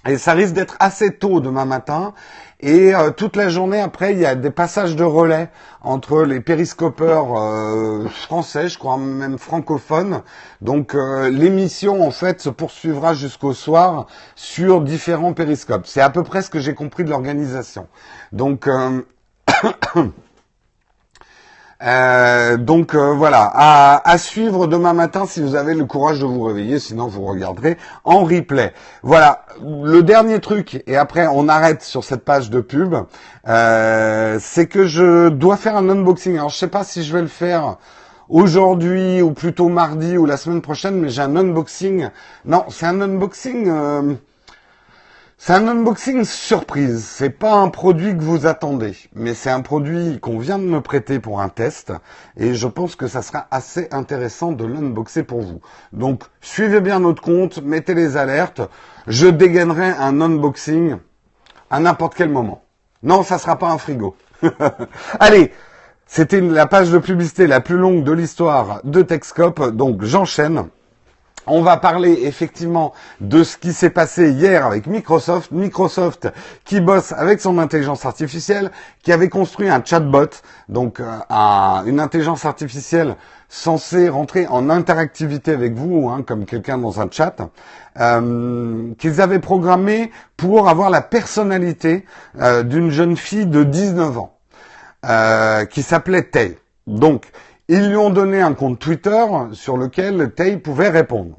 [0.08, 2.14] Et ça risque d'être assez tôt demain matin.
[2.62, 5.50] Et euh, toute la journée après, il y a des passages de relais
[5.82, 10.24] entre les périscopeurs euh, français, je crois même francophones.
[10.60, 15.88] Donc euh, l'émission en fait se poursuivra jusqu'au soir sur différents périscopes.
[15.88, 17.88] C'est à peu près ce que j'ai compris de l'organisation.
[18.34, 18.68] Donc
[21.82, 26.44] Euh, donc euh, voilà, à, suivre demain matin si vous avez le courage de vous
[26.44, 28.74] réveiller, sinon vous regarderez en replay.
[29.02, 32.96] Voilà, le dernier truc, et après on arrête sur cette page de pub,
[33.48, 36.36] euh, c'est que je dois faire un unboxing.
[36.36, 37.78] Alors je sais pas si je vais le faire
[38.28, 42.10] aujourd'hui ou plutôt mardi ou la semaine prochaine, mais j'ai un unboxing.
[42.44, 44.18] Non, c'est un unboxing
[45.42, 47.06] c'est un unboxing surprise.
[47.06, 50.82] C'est pas un produit que vous attendez, mais c'est un produit qu'on vient de me
[50.82, 51.94] prêter pour un test
[52.36, 55.62] et je pense que ça sera assez intéressant de l'unboxer pour vous.
[55.94, 58.62] Donc, suivez bien notre compte, mettez les alertes.
[59.08, 60.98] Je dégainerai un unboxing
[61.70, 62.62] à n'importe quel moment.
[63.02, 64.18] Non, ça sera pas un frigo.
[65.22, 65.54] Allez,
[66.06, 70.68] c'était la page de publicité la plus longue de l'histoire de Techscope, donc j'enchaîne.
[71.48, 75.52] On va parler effectivement de ce qui s'est passé hier avec Microsoft.
[75.52, 76.28] Microsoft
[76.66, 78.72] qui bosse avec son intelligence artificielle,
[79.04, 80.30] qui avait construit un chatbot,
[80.68, 81.06] donc euh,
[81.86, 83.16] une intelligence artificielle
[83.48, 87.36] censée rentrer en interactivité avec vous, hein, comme quelqu'un dans un chat,
[88.00, 92.06] euh, qu'ils avaient programmé pour avoir la personnalité
[92.40, 94.36] euh, d'une jeune fille de 19 ans,
[95.72, 96.58] qui s'appelait Tay.
[96.86, 97.32] Donc,
[97.70, 101.38] ils lui ont donné un compte Twitter sur lequel Tay pouvait répondre.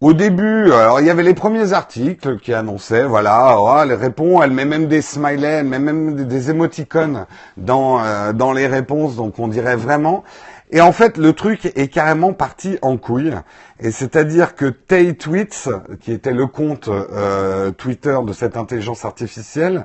[0.00, 4.42] Au début, alors il y avait les premiers articles qui annonçaient, voilà, oh, elle répond,
[4.42, 7.26] elle met même des smileys, elle met même des émoticônes
[7.58, 10.24] dans euh, dans les réponses, donc on dirait vraiment.
[10.72, 13.34] Et en fait, le truc est carrément parti en couille.
[13.78, 15.68] Et c'est-à-dire que Tay Tweets,
[16.00, 19.84] qui était le compte euh, Twitter de cette intelligence artificielle,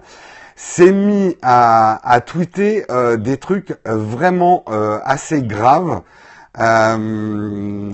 [0.56, 4.63] s'est mis à, à tweeter euh, des trucs vraiment
[5.04, 6.02] assez graves.
[6.60, 7.91] Euh,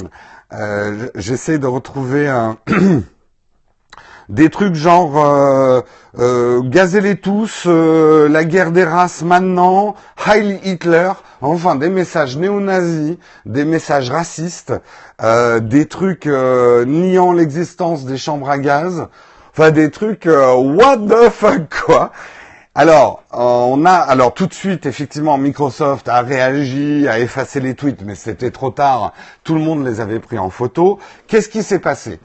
[1.15, 2.29] j'essaie de retrouver
[4.29, 5.81] des trucs genre euh,
[6.19, 9.95] euh, gazez-les tous, euh, la guerre des races maintenant,
[10.25, 11.11] Heil Hitler.
[11.41, 14.73] enfin des messages néo-nazis, des messages racistes,
[15.21, 19.07] euh, des trucs euh, niant l'existence des chambres à gaz,
[19.53, 22.11] enfin des trucs euh, what the fuck quoi.
[22.73, 28.01] Alors, on a alors tout de suite effectivement Microsoft a réagi, a effacé les tweets,
[28.05, 29.11] mais c'était trop tard.
[29.43, 30.97] Tout le monde les avait pris en photo.
[31.27, 32.21] Qu'est-ce qui s'est passé?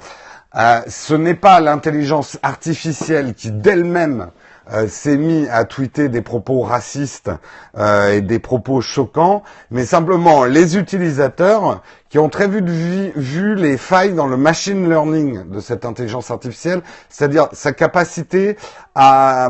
[0.54, 4.30] Ce n'est pas l'intelligence artificielle qui d'elle-même
[4.72, 7.30] euh, s'est mis à tweeter des propos racistes
[7.76, 13.76] euh, et des propos choquants, mais simplement les utilisateurs qui ont très vite vu, les
[13.76, 18.56] failles dans le machine learning de cette intelligence artificielle, c'est-à-dire sa capacité
[18.94, 19.48] à,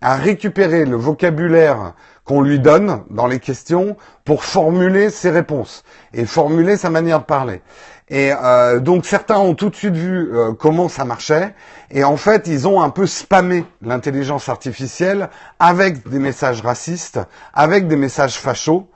[0.00, 6.26] à récupérer le vocabulaire qu'on lui donne dans les questions pour formuler ses réponses et
[6.26, 7.62] formuler sa manière de parler.
[8.10, 11.54] Et euh, donc certains ont tout de suite vu euh, comment ça marchait.
[11.90, 17.20] Et en fait, ils ont un peu spammé l'intelligence artificielle avec des messages racistes,
[17.54, 18.88] avec des messages fachos.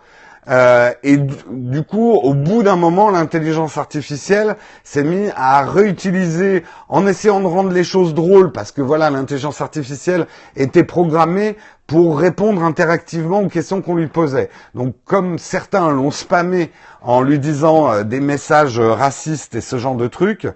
[0.48, 7.06] Euh, et du coup, au bout d'un moment, l'intelligence artificielle s'est mise à réutiliser, en
[7.06, 11.56] essayant de rendre les choses drôles, parce que voilà, l'intelligence artificielle était programmée
[11.92, 14.48] pour répondre interactivement aux questions qu'on lui posait.
[14.74, 19.96] Donc, comme certains l'ont spammé en lui disant euh, des messages racistes et ce genre
[19.96, 20.48] de trucs,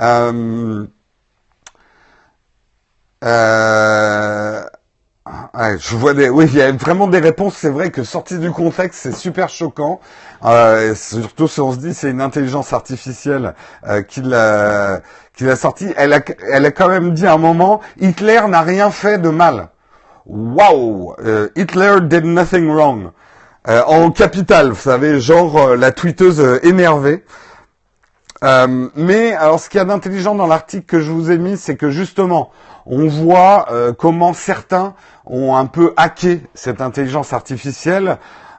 [0.00, 0.84] euh,
[3.24, 4.62] euh
[5.78, 7.54] je vois des, oui, il y a vraiment des réponses.
[7.56, 10.00] C'est vrai que sorti du contexte, c'est super choquant.
[10.44, 13.54] Euh, surtout si on se dit c'est une intelligence artificielle
[13.86, 15.02] euh, qui l'a,
[15.36, 15.86] qui l'a sorti.
[15.96, 19.28] Elle a, elle a quand même dit à un moment, Hitler n'a rien fait de
[19.28, 19.68] mal.
[20.26, 23.10] Waouh, euh, Hitler did nothing wrong.
[23.68, 27.24] Euh, en capital, vous savez, genre euh, la tweeteuse énervée.
[28.42, 31.76] mais alors, ce qu'il y a d'intelligent dans l'article que je vous ai mis, c'est
[31.76, 32.50] que justement,
[32.86, 34.94] on voit comment certains
[35.26, 38.18] ont un peu hacké cette intelligence artificielle,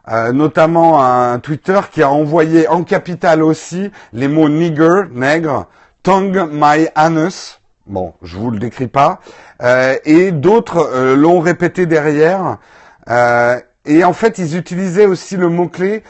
[0.09, 5.67] euh, notamment un Twitter qui a envoyé en capital aussi les mots nigger, nègre,
[6.01, 9.19] tongue my anus, bon, je vous le décris pas,
[9.61, 12.57] euh, et d'autres euh, l'ont répété derrière.
[13.85, 16.03] et en fait, ils utilisaient aussi le mot-clé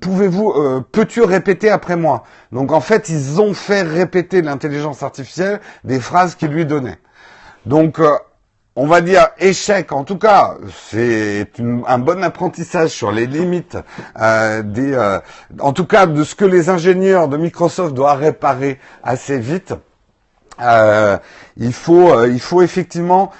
[0.00, 2.24] pouvez-vous, peux-tu répéter après moi?
[2.52, 6.98] Donc en fait, ils ont fait répéter l'intelligence artificielle des phrases qu'ils lui donnaient.
[7.66, 8.00] Donc
[8.76, 9.92] on va dire échec.
[9.92, 10.56] En tout cas,
[10.90, 11.48] c'est
[11.86, 13.78] un bon apprentissage sur les limites
[14.20, 15.20] euh, des, euh,
[15.60, 19.74] en tout cas, de ce que les ingénieurs de Microsoft doivent réparer assez vite.
[20.60, 21.18] Euh,
[21.56, 23.30] il faut, il faut effectivement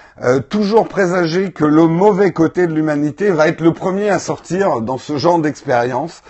[0.49, 4.99] toujours présager que le mauvais côté de l'humanité va être le premier à sortir dans
[4.99, 6.23] ce genre d'expérience.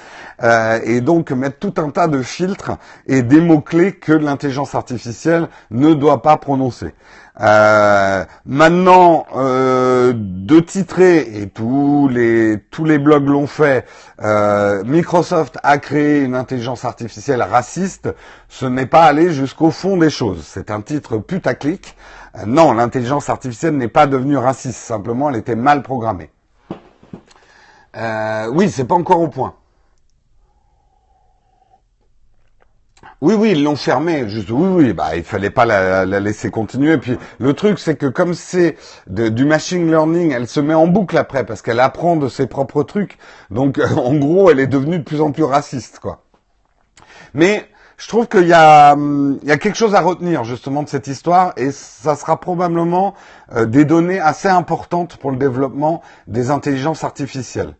[0.43, 2.73] et donc mettre tout un tas de filtres
[3.07, 6.95] et des mots-clés que l'intelligence artificielle ne doit pas prononcer.
[7.41, 13.87] Euh, maintenant, euh, de titrer, et tous les, tous les blogs l'ont fait,
[14.23, 18.09] euh, Microsoft a créé une intelligence artificielle raciste,
[18.49, 20.45] ce n'est pas aller jusqu'au fond des choses.
[20.47, 21.97] C'est un titre putaclic.
[22.37, 26.31] Euh, non, l'intelligence artificielle n'est pas devenue raciste, simplement elle était mal programmée.
[27.97, 29.55] Euh, oui, c'est pas encore au point.
[33.25, 34.29] Oui, oui, ils l'ont fermé.
[34.29, 36.99] Juste, oui, oui, bah, il fallait pas la, laisser continuer.
[36.99, 41.17] Puis le truc, c'est que comme c'est du machine learning, elle se met en boucle
[41.17, 43.17] après parce qu'elle apprend de ses propres trucs.
[43.51, 46.21] Donc, en gros, elle est devenue de plus en plus raciste, quoi.
[47.33, 50.83] Mais je trouve qu'il y a, hum, il y a quelque chose à retenir justement
[50.83, 53.15] de cette histoire et ça sera probablement
[53.57, 57.75] euh, des données assez importantes pour le développement des intelligences artificielles.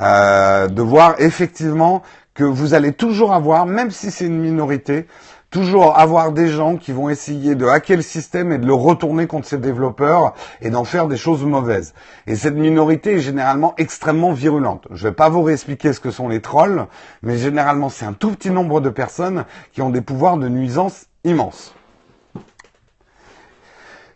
[0.00, 2.02] Euh, de voir effectivement
[2.34, 5.06] que vous allez toujours avoir, même si c'est une minorité,
[5.52, 9.26] toujours avoir des gens qui vont essayer de hacker le système et de le retourner
[9.26, 11.92] contre ses développeurs et d'en faire des choses mauvaises.
[12.26, 14.88] Et cette minorité est généralement extrêmement virulente.
[14.90, 16.86] Je ne vais pas vous réexpliquer ce que sont les trolls,
[17.22, 21.06] mais généralement c'est un tout petit nombre de personnes qui ont des pouvoirs de nuisance
[21.24, 21.74] immenses.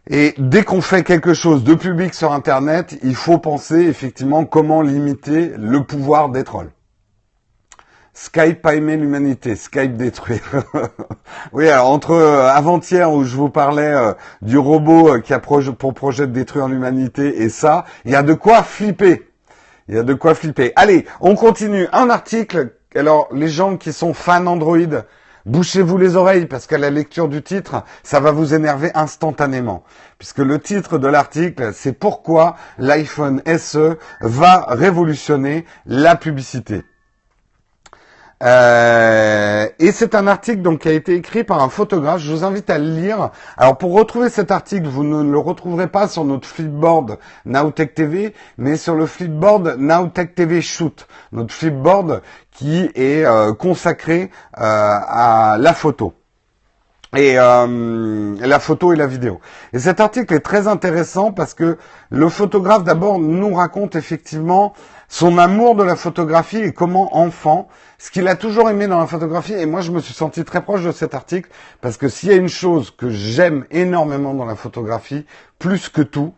[0.08, 4.80] Et dès qu'on fait quelque chose de public sur Internet, il faut penser effectivement comment
[4.80, 6.70] limiter le pouvoir des trolls.
[8.18, 10.64] Skype a aimé l'humanité, Skype détruire.
[11.52, 15.38] oui, alors entre euh, avant-hier où je vous parlais euh, du robot euh, qui a
[15.38, 19.30] pour projet de détruire l'humanité et ça, il y a de quoi flipper.
[19.88, 20.72] Il y a de quoi flipper.
[20.76, 21.88] Allez, on continue.
[21.92, 22.72] Un article.
[22.94, 24.78] Alors, les gens qui sont fans Android,
[25.44, 29.84] bouchez-vous les oreilles parce qu'à la lecture du titre, ça va vous énerver instantanément.
[30.16, 36.82] Puisque le titre de l'article, c'est pourquoi l'iPhone SE va révolutionner la publicité?
[38.42, 42.20] Euh, et c'est un article donc qui a été écrit par un photographe.
[42.20, 43.30] Je vous invite à le lire.
[43.56, 48.34] Alors pour retrouver cet article, vous ne le retrouverez pas sur notre flipboard Nowtech TV,
[48.58, 55.56] mais sur le flipboard Nowtech TV Shoot, notre flipboard qui est euh, consacré euh, à
[55.58, 56.12] la photo
[57.14, 59.40] et la photo et la vidéo.
[59.72, 61.78] Et cet article est très intéressant parce que
[62.10, 64.74] le photographe d'abord nous raconte effectivement
[65.08, 69.06] son amour de la photographie et comment enfant, ce qu'il a toujours aimé dans la
[69.06, 72.30] photographie, et moi je me suis senti très proche de cet article, parce que s'il
[72.30, 75.24] y a une chose que j'aime énormément dans la photographie,
[75.58, 76.34] plus que tout,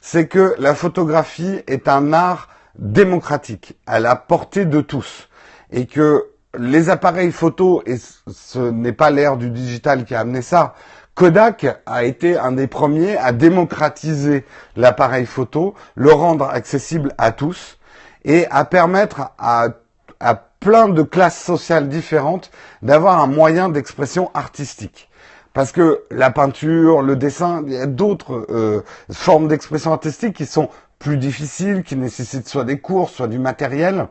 [0.00, 5.28] c'est que la photographie est un art démocratique, à la portée de tous,
[5.70, 6.26] et que
[6.58, 10.74] les appareils photo, et ce n'est pas l'ère du digital qui a amené ça,
[11.14, 14.44] Kodak a été un des premiers à démocratiser
[14.76, 17.78] l'appareil photo, le rendre accessible à tous
[18.24, 19.66] et à permettre à,
[20.60, 22.50] plein de classes sociales différentes
[22.82, 25.08] d'avoir un moyen d'expression artistique.
[25.52, 30.46] Parce que la peinture, le dessin, il y a d'autres euh, formes d'expression artistique qui
[30.46, 30.68] sont
[30.98, 34.08] plus difficiles, qui nécessitent soit des cours, soit du matériel.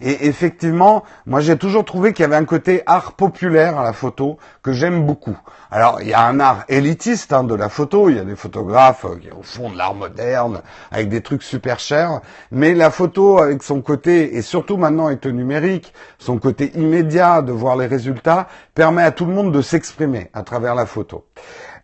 [0.00, 3.92] Et effectivement, moi j'ai toujours trouvé qu'il y avait un côté art populaire à la
[3.92, 5.36] photo que j'aime beaucoup.
[5.70, 8.36] Alors il y a un art élitiste hein, de la photo, il y a des
[8.36, 13.38] photographes euh, qui font de l'art moderne avec des trucs super chers, mais la photo
[13.38, 17.86] avec son côté, et surtout maintenant avec le numérique, son côté immédiat de voir les
[17.86, 21.24] résultats, permet à tout le monde de s'exprimer à travers la photo.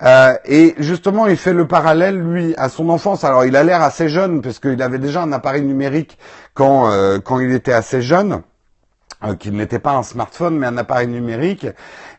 [0.03, 3.25] Euh, et justement, il fait le parallèle, lui, à son enfance.
[3.25, 6.19] Alors, il a l'air assez jeune, parce qu'il avait déjà un appareil numérique
[6.55, 8.43] quand, euh, quand il était assez jeune.
[9.25, 11.67] Euh, qui n'était pas un smartphone mais un appareil numérique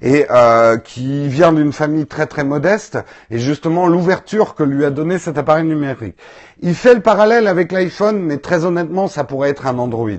[0.02, 2.98] et euh, qui vient d'une famille très très modeste
[3.30, 6.16] et justement l'ouverture que lui a donné cet appareil numérique.
[6.62, 10.10] Il fait le parallèle avec l'iPhone mais très honnêtement ça pourrait être un Android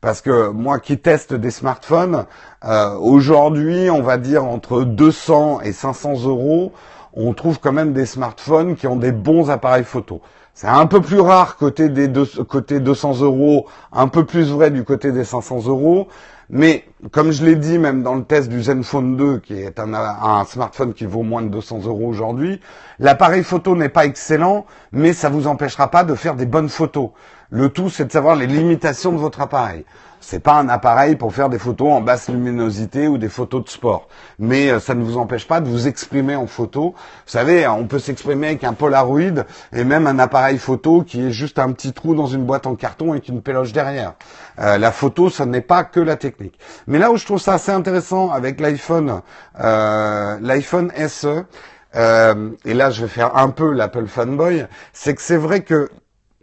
[0.00, 2.24] parce que moi qui teste des smartphones
[2.64, 6.72] euh, aujourd'hui on va dire entre 200 et 500 euros
[7.14, 10.20] on trouve quand même des smartphones qui ont des bons appareils photo.
[10.54, 14.70] C'est un peu plus rare côté des deux, côté 200 euros, un peu plus vrai
[14.70, 16.08] du côté des 500 euros.
[16.50, 19.94] Mais comme je l'ai dit même dans le test du Zenfone 2, qui est un,
[19.94, 22.60] un smartphone qui vaut moins de 200 euros aujourd'hui,
[22.98, 27.10] l'appareil photo n'est pas excellent, mais ça vous empêchera pas de faire des bonnes photos.
[27.48, 29.84] Le tout, c'est de savoir les limitations de votre appareil.
[30.22, 33.68] C'est pas un appareil pour faire des photos en basse luminosité ou des photos de
[33.68, 34.06] sport.
[34.38, 36.94] Mais euh, ça ne vous empêche pas de vous exprimer en photo.
[36.96, 41.32] Vous savez, on peut s'exprimer avec un Polaroid et même un appareil photo qui est
[41.32, 44.14] juste un petit trou dans une boîte en carton avec une péloche derrière.
[44.60, 46.56] Euh, la photo, ce n'est pas que la technique.
[46.86, 49.22] Mais là où je trouve ça assez intéressant avec l'iPhone,
[49.60, 51.44] euh, l'iPhone SE,
[51.94, 55.90] et là je vais faire un peu l'Apple fanboy, c'est que c'est vrai que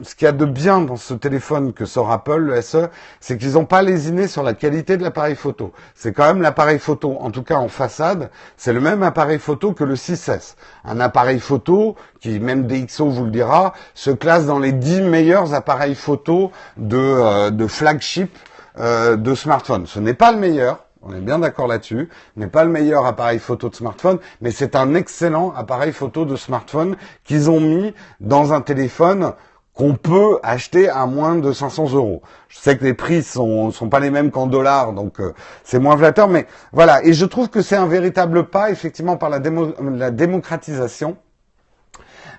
[0.02, 3.38] ce qu'il y a de bien dans ce téléphone que sort Apple, le SE, c'est
[3.38, 5.74] qu'ils n'ont pas lésiné sur la qualité de l'appareil photo.
[5.96, 9.74] C'est quand même l'appareil photo, en tout cas en façade, c'est le même appareil photo
[9.74, 10.56] que le 6S.
[10.86, 15.54] Un appareil photo qui, même DxO vous le dira, se classe dans les 10 meilleurs
[15.54, 18.38] appareils photo de, euh, de flagship
[18.80, 19.86] euh, de smartphone.
[19.86, 22.10] Ce n'est pas le meilleur, on est bien d'accord là-dessus.
[22.36, 26.36] N'est pas le meilleur appareil photo de smartphone, mais c'est un excellent appareil photo de
[26.36, 29.34] smartphone qu'ils ont mis dans un téléphone
[29.80, 32.22] qu'on peut acheter à moins de 500 euros.
[32.50, 35.80] Je sais que les prix sont sont pas les mêmes qu'en dollars, donc euh, c'est
[35.80, 37.02] moins flatteur, mais voilà.
[37.06, 41.16] Et je trouve que c'est un véritable pas, effectivement, par la, démocratisation.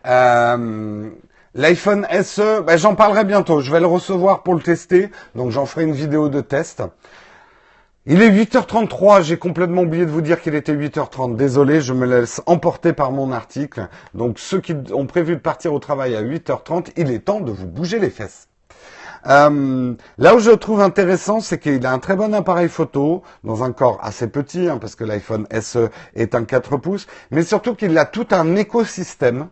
[0.07, 1.09] Euh,
[1.55, 3.63] L'iPhone SE, ben, j'en parlerai bientôt.
[3.63, 6.83] Je vais le recevoir pour le tester, donc j'en ferai une vidéo de test.
[8.07, 11.37] Il est 8h33, j'ai complètement oublié de vous dire qu'il était 8h30.
[11.37, 13.89] Désolé, je me laisse emporter par mon article.
[14.15, 17.53] Donc ceux qui ont prévu de partir au travail à 8h30, il est temps de
[17.53, 18.49] vous bouger les fesses.
[19.27, 23.65] Euh, là où je trouve intéressant, c'est qu'il a un très bon appareil photo dans
[23.65, 27.75] un corps assez petit, hein, parce que l'iPhone SE est un 4 pouces, mais surtout
[27.75, 29.49] qu'il a tout un écosystème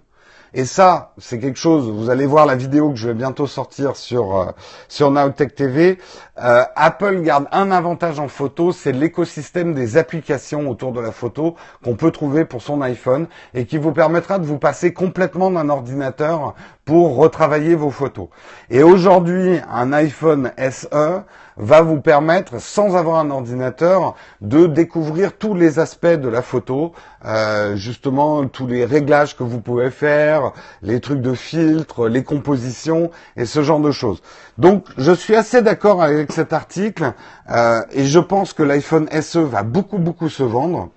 [0.54, 3.96] et ça, c'est quelque chose, vous allez voir la vidéo que je vais bientôt sortir
[3.96, 4.46] sur, euh,
[4.88, 5.98] sur Nowtech TV.
[6.42, 11.54] Euh, Apple garde un avantage en photo, c'est l'écosystème des applications autour de la photo
[11.84, 15.68] qu'on peut trouver pour son iPhone et qui vous permettra de vous passer complètement d'un
[15.68, 18.28] ordinateur pour retravailler vos photos.
[18.70, 21.22] Et aujourd'hui, un iPhone SE
[21.58, 26.92] va vous permettre, sans avoir un ordinateur, de découvrir tous les aspects de la photo,
[27.24, 33.10] euh, justement tous les réglages que vous pouvez faire, les trucs de filtre, les compositions
[33.36, 34.22] et ce genre de choses.
[34.56, 37.12] Donc je suis assez d'accord avec cet article
[37.50, 40.90] euh, et je pense que l'iPhone SE va beaucoup beaucoup se vendre.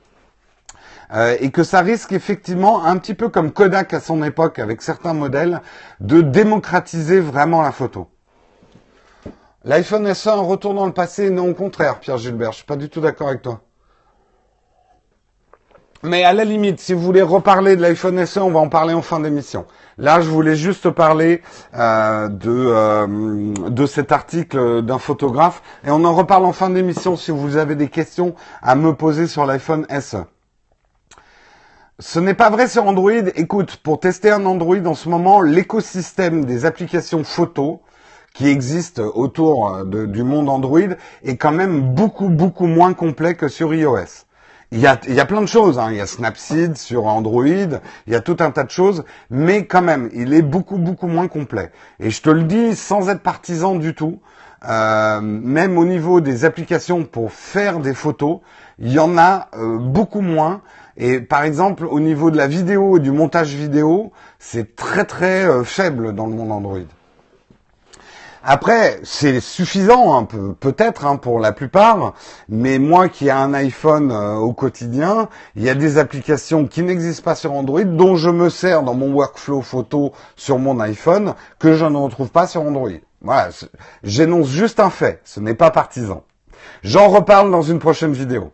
[1.14, 4.82] Euh, et que ça risque effectivement, un petit peu comme Kodak à son époque avec
[4.82, 5.62] certains modèles,
[6.00, 8.08] de démocratiser vraiment la photo.
[9.64, 12.76] L'iPhone SE, un retour dans le passé, non au contraire, Pierre Gilbert, je suis pas
[12.76, 13.62] du tout d'accord avec toi.
[16.02, 18.96] Mais à la limite, si vous voulez reparler de l'iPhone SE, on va en parler
[18.96, 19.68] en fin d'émission.
[20.00, 21.44] Là, je voulais juste parler
[21.76, 27.16] euh, de, euh, de cet article d'un photographe et on en reparle en fin d'émission
[27.16, 28.34] si vous avez des questions
[28.64, 30.24] à me poser sur l'iPhone SE.
[32.00, 33.12] Ce n'est pas vrai sur Android.
[33.36, 37.84] Écoute, pour tester un Android en ce moment, l'écosystème des applications photo
[38.42, 40.80] qui existent autour du monde Android
[41.24, 44.26] est quand même beaucoup beaucoup moins complet que sur iOS.
[44.72, 45.78] Il y a, il y a plein de choses.
[45.78, 45.90] Hein.
[45.92, 49.68] Il y a Snapseed sur Android, il y a tout un tas de choses, mais
[49.68, 51.72] quand même, il est beaucoup beaucoup moins complet.
[52.00, 54.20] Et je te le dis sans être partisan du tout.
[54.68, 58.40] Euh, même au niveau des applications pour faire des photos,
[58.80, 60.62] il y en a euh, beaucoup moins.
[60.98, 65.46] Et par exemple, au niveau de la vidéo et du montage vidéo, c'est très très
[65.46, 67.01] euh, faible dans le monde Android.
[68.44, 70.28] Après, c'est suffisant, hein,
[70.60, 72.16] peut-être hein, pour la plupart,
[72.50, 76.82] mais moi qui ai un iPhone euh, au quotidien, il y a des applications qui
[76.82, 81.36] n'existent pas sur Android, dont je me sers dans mon workflow photo sur mon iPhone,
[81.60, 82.90] que je ne retrouve pas sur Android.
[83.22, 83.50] Voilà,
[84.02, 86.24] j'énonce juste un fait, ce n'est pas partisan.
[86.82, 88.52] J'en reparle dans une prochaine vidéo.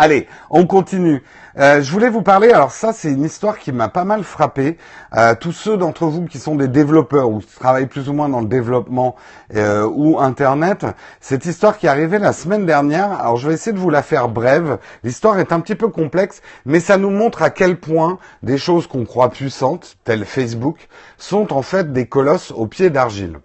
[0.00, 1.24] Allez, on continue.
[1.58, 4.78] Euh, je voulais vous parler, alors ça c'est une histoire qui m'a pas mal frappé.
[5.16, 8.28] Euh, tous ceux d'entre vous qui sont des développeurs ou qui travaillent plus ou moins
[8.28, 9.16] dans le développement
[9.56, 10.86] euh, ou Internet,
[11.20, 14.02] cette histoire qui est arrivée la semaine dernière, alors je vais essayer de vous la
[14.02, 14.78] faire brève.
[15.02, 18.86] L'histoire est un petit peu complexe, mais ça nous montre à quel point des choses
[18.86, 20.86] qu'on croit puissantes, telles Facebook,
[21.16, 23.40] sont en fait des colosses au pied d'argile.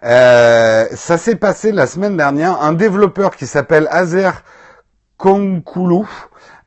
[0.00, 2.62] ça s'est passé la semaine dernière.
[2.62, 4.44] Un développeur qui s'appelle Azer
[5.18, 6.06] Konkulu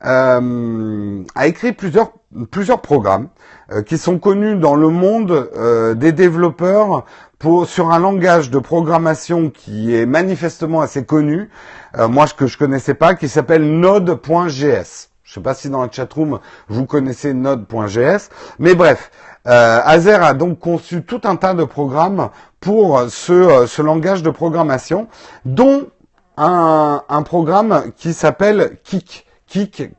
[0.04, 2.12] euh, a écrit plusieurs
[2.50, 3.28] plusieurs programmes
[3.70, 7.04] euh, qui sont connus dans le monde euh, des développeurs
[7.38, 11.50] pour sur un langage de programmation qui est manifestement assez connu,
[11.98, 15.08] moi ce que je connaissais pas, qui s'appelle Node.js.
[15.24, 16.38] Je sais pas si dans la chatroom
[16.68, 18.28] vous connaissez Node.js,
[18.60, 19.10] mais bref,
[19.44, 22.30] Azer a donc conçu tout un tas de programmes
[22.60, 25.08] pour ce, ce langage de programmation,
[25.44, 25.88] dont
[26.36, 29.26] un, un programme qui s'appelle Kik.
[29.46, 29.90] Kik,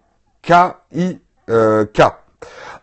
[0.42, 1.20] K-I-K.
[1.50, 1.86] Euh,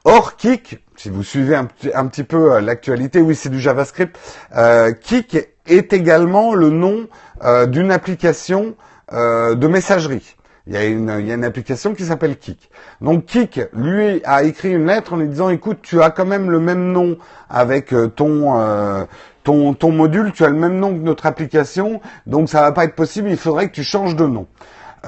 [0.04, 4.18] Or, Kik, si vous suivez un, petit peu euh, l'actualité, oui, c'est du JavaScript.
[4.56, 5.36] Euh, Kik
[5.66, 7.06] est également le nom
[7.42, 8.76] euh, d'une application
[9.12, 10.36] euh, de messagerie.
[10.66, 12.70] Il y, a une, il y a une application qui s'appelle Kik.
[13.00, 16.50] Donc Kik, lui, a écrit une lettre en lui disant, écoute, tu as quand même
[16.50, 19.06] le même nom avec ton
[19.42, 22.84] ton, ton module, tu as le même nom que notre application, donc ça va pas
[22.84, 24.46] être possible, il faudrait que tu changes de nom.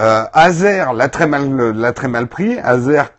[0.01, 2.59] Euh, Azer l'a très mal, très mal pris.
[2.59, 3.13] Azer,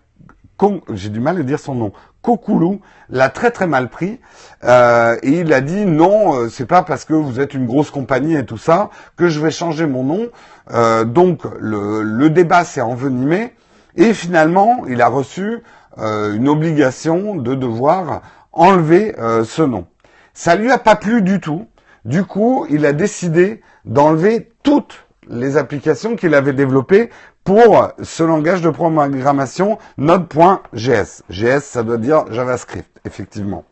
[0.94, 1.92] j'ai du mal à dire son nom.
[2.22, 4.20] Kokulu l'a très très mal pris
[4.64, 7.92] euh, et il a dit non, euh, c'est pas parce que vous êtes une grosse
[7.92, 10.30] compagnie et tout ça que je vais changer mon nom.
[10.72, 13.54] Euh, donc le, le débat s'est envenimé
[13.98, 15.62] et finalement il a reçu
[15.96, 19.86] une obligation de devoir enlever ce nom.
[20.34, 21.68] Ça lui a pas plu du tout.
[22.06, 27.10] Du coup, il a décidé d'enlever toutes les applications qu'il avait développées
[27.44, 31.22] pour ce langage de programmation Node.js.
[31.30, 33.64] JS, ça doit dire JavaScript, effectivement.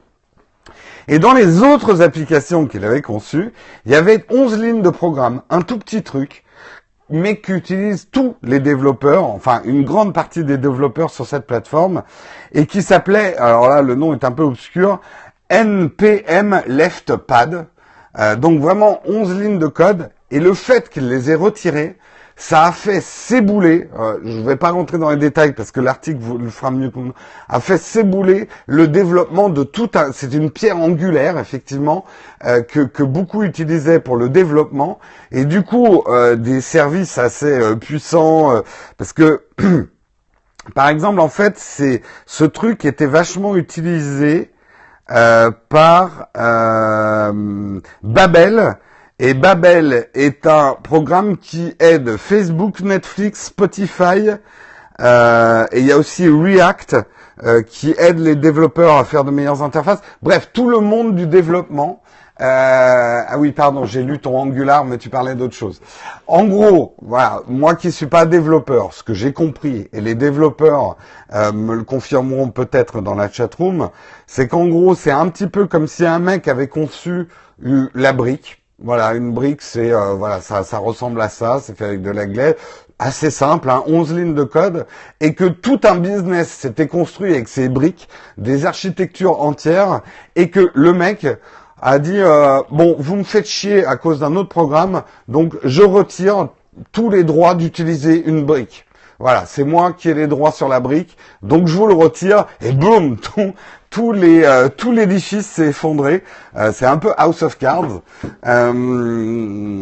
[1.08, 3.52] Et dans les autres applications qu'il avait conçues,
[3.86, 6.44] il y avait 11 lignes de programme, un tout petit truc,
[7.10, 12.04] mais qu'utilisent tous les développeurs, enfin une grande partie des développeurs sur cette plateforme,
[12.54, 15.02] et qui s'appelait, alors là le nom est un peu obscur,
[15.52, 17.68] npm leftpad.
[18.20, 20.10] Euh, donc vraiment 11 lignes de code.
[20.32, 21.98] Et le fait qu'il les ait retirées,
[22.38, 25.80] ça a fait s'ébouler, euh, je ne vais pas rentrer dans les détails parce que
[25.80, 27.14] l'article vous le fera mieux que moi,
[27.48, 32.04] a fait s'ébouler le développement de tout un, c'est une pierre angulaire effectivement
[32.46, 34.98] euh, que, que beaucoup utilisaient pour le développement
[35.32, 36.04] et du coup
[36.38, 38.64] des services assez puissants
[38.98, 39.44] parce que
[40.74, 44.52] par exemple en fait c'est ce truc était vachement utilisé
[45.70, 48.78] par euh, Babel.
[49.20, 54.32] Et Babel est un programme qui aide Facebook, Netflix, Spotify,
[55.00, 56.98] euh, et il y a aussi React
[57.68, 60.02] qui aide les développeurs à faire de meilleures interfaces.
[60.22, 62.04] Bref, tout le monde du développement
[62.42, 65.80] euh, ah oui, pardon, j'ai lu ton Angular, mais tu parlais d'autre chose.
[66.26, 70.98] En gros, voilà, moi qui suis pas développeur, ce que j'ai compris, et les développeurs
[71.34, 73.90] euh, me le confirmeront peut-être dans la chatroom,
[74.26, 77.28] c'est qu'en gros, c'est un petit peu comme si un mec avait conçu
[77.60, 78.64] la brique.
[78.84, 82.10] Voilà, une brique, c'est euh, voilà, ça, ça ressemble à ça, c'est fait avec de
[82.10, 82.56] la glaise
[83.02, 84.86] assez simple, hein, 11 lignes de code,
[85.20, 90.02] et que tout un business s'était construit avec ces briques, des architectures entières,
[90.36, 91.26] et que le mec
[91.82, 95.82] a dit euh, bon, vous me faites chier à cause d'un autre programme, donc je
[95.82, 96.50] retire
[96.92, 98.86] tous les droits d'utiliser une brique.
[99.20, 102.48] Voilà, c'est moi qui ai les droits sur la brique, donc je vous le retire
[102.60, 103.54] et boum, tout,
[103.90, 106.24] tous les euh, tout l'édifice s'est effondré.
[106.56, 108.02] Euh, c'est un peu House of Cards.
[108.48, 109.82] Euh,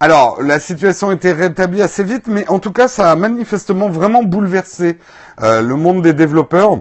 [0.00, 4.22] alors, la situation été rétablie assez vite, mais en tout cas, ça a manifestement vraiment
[4.22, 4.98] bouleversé
[5.40, 6.80] le monde des développeurs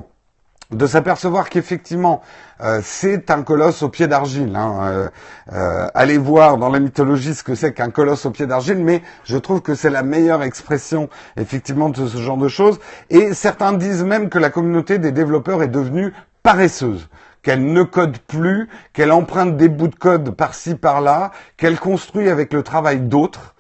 [0.74, 2.22] de s'apercevoir qu'effectivement
[2.62, 4.56] euh, c'est un colosse au pied d'argile.
[4.56, 4.80] Hein.
[4.84, 5.08] Euh,
[5.54, 9.02] euh, allez voir dans la mythologie ce que c'est qu'un colosse au pied d'argile, mais
[9.26, 12.80] je trouve que c'est la meilleure expression effectivement de ce genre de choses.
[13.10, 17.08] Et certains disent même que la communauté des développeurs est devenue paresseuse
[17.42, 22.54] qu'elle ne code plus, qu'elle emprunte des bouts de code par-ci par-là, qu'elle construit avec
[22.54, 23.53] le travail d'autres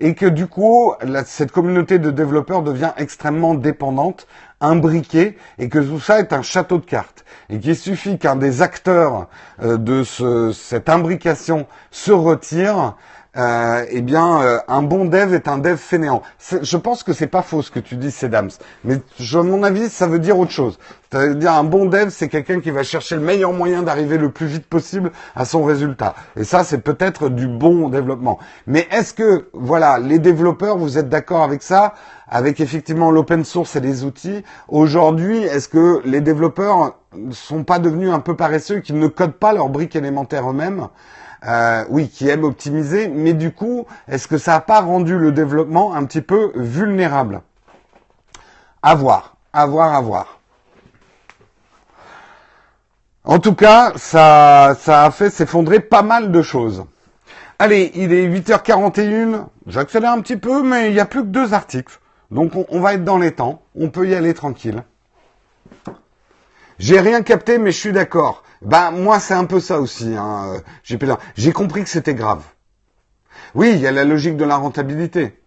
[0.00, 0.94] et que du coup,
[1.26, 4.26] cette communauté de développeurs devient extrêmement dépendante,
[4.60, 8.62] imbriquée, et que tout ça est un château de cartes, et qu'il suffit qu'un des
[8.62, 9.28] acteurs
[9.62, 10.02] euh, de
[10.52, 12.96] cette imbrication se retire,
[13.36, 16.22] euh, eh bien, euh, un bon dev est un dev fainéant.
[16.62, 18.50] Je pense que c'est pas faux ce que tu dis, Sedams.
[18.82, 20.78] Mais à mon avis, ça veut dire autre chose.
[21.10, 24.46] C'est-à-dire un bon dev, c'est quelqu'un qui va chercher le meilleur moyen d'arriver le plus
[24.46, 26.14] vite possible à son résultat.
[26.36, 28.38] Et ça, c'est peut-être du bon développement.
[28.66, 31.94] Mais est-ce que, voilà, les développeurs, vous êtes d'accord avec ça?
[32.28, 34.44] Avec effectivement l'open source et les outils.
[34.68, 36.96] Aujourd'hui, est-ce que les développeurs
[37.32, 40.88] sont pas devenus un peu paresseux, qu'ils ne codent pas leurs briques élémentaires eux-mêmes?
[41.46, 45.32] Euh, oui, qui aime optimiser, mais du coup, est-ce que ça n'a pas rendu le
[45.32, 47.42] développement un petit peu vulnérable?
[48.82, 50.38] À voir, à voir, à voir.
[53.24, 56.84] En tout cas, ça, ça a fait s'effondrer pas mal de choses.
[57.58, 61.52] Allez, il est 8h41, j'accélère un petit peu, mais il n'y a plus que deux
[61.52, 62.00] articles.
[62.30, 64.82] Donc on, on va être dans les temps, on peut y aller tranquille.
[66.78, 68.42] J'ai rien capté, mais je suis d'accord.
[68.62, 70.14] Ben moi c'est un peu ça aussi.
[70.16, 70.60] Hein.
[70.82, 70.98] J'ai
[71.36, 72.42] j'ai compris que c'était grave.
[73.54, 75.40] Oui, il y a la logique de la rentabilité.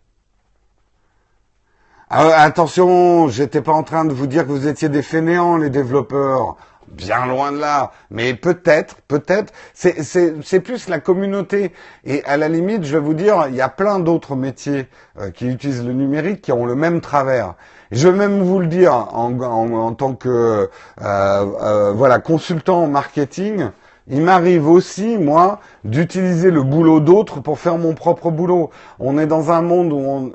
[2.09, 5.69] Ah, attention, j'étais pas en train de vous dire que vous étiez des fainéants, les
[5.69, 6.57] développeurs.
[6.87, 7.91] Bien loin de là.
[8.11, 11.71] Mais peut-être, peut-être, c'est plus la communauté.
[12.03, 14.87] Et à la limite, je vais vous dire, il y a plein d'autres métiers
[15.17, 17.55] euh, qui utilisent le numérique qui ont le même travers.
[17.93, 20.67] Je vais même vous le dire en, tant que euh,
[21.01, 23.69] euh, voilà consultant en marketing.
[24.07, 28.69] Il m'arrive aussi, moi, d'utiliser le boulot d'autres pour faire mon propre boulot.
[28.99, 30.33] On est dans un monde où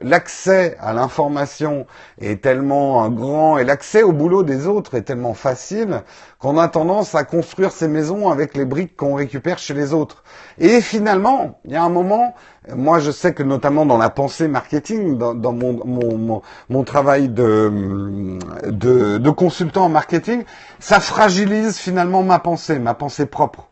[0.00, 1.86] l'accès à l'information
[2.18, 6.02] est tellement grand et l'accès au boulot des autres est tellement facile
[6.42, 10.24] qu'on a tendance à construire ces maisons avec les briques qu'on récupère chez les autres.
[10.58, 12.34] Et finalement, il y a un moment,
[12.74, 19.18] moi je sais que notamment dans la pensée marketing, dans, mon, mon, travail de, de,
[19.18, 20.42] de consultant en marketing,
[20.80, 23.68] ça fragilise finalement ma pensée, pensée propre.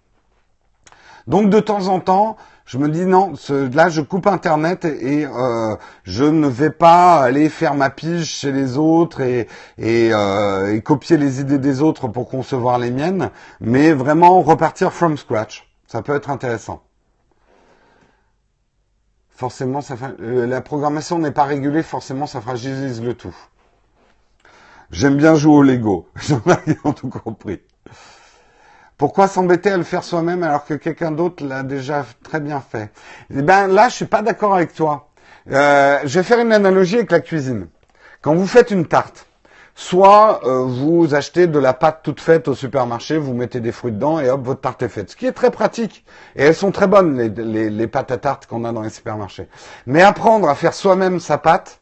[1.28, 3.34] Donc de temps en temps, je me dis non,
[3.72, 8.50] là je coupe Internet et, euh, je ne vais pas aller faire ma pige chez
[8.50, 9.46] les autres et,
[9.78, 15.16] euh, et, copier les idées des autres pour concevoir les miennes, mais vraiment repartir from
[15.16, 15.70] scratch.
[15.86, 16.82] Ça peut être intéressant.
[19.28, 23.36] Forcément, ça, euh, la programmation n'est pas régulée, forcément ça fragilise le tout.
[24.90, 27.60] J'aime bien jouer au Lego, j'en ai tout compris.
[29.00, 32.90] Pourquoi s'embêter à le faire soi-même alors que quelqu'un d'autre l'a déjà très bien fait?
[33.34, 35.08] Eh ben là, je suis pas d'accord avec toi.
[35.50, 37.68] Euh, je vais faire une analogie avec la cuisine.
[38.20, 39.24] Quand vous faites une tarte,
[39.74, 43.92] soit euh, vous achetez de la pâte toute faite au supermarché, vous mettez des fruits
[43.92, 45.08] dedans et hop, votre tarte est faite.
[45.08, 46.04] Ce qui est très pratique.
[46.36, 49.48] Et elles sont très bonnes, les, pâtes à tarte qu'on a dans les supermarchés.
[49.86, 51.80] Mais apprendre à faire soi-même sa pâte,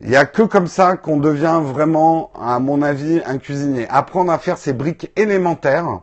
[0.00, 3.86] il n'y a que comme ça qu'on devient vraiment, à mon avis, un cuisinier.
[3.90, 6.00] Apprendre à faire ses briques élémentaires,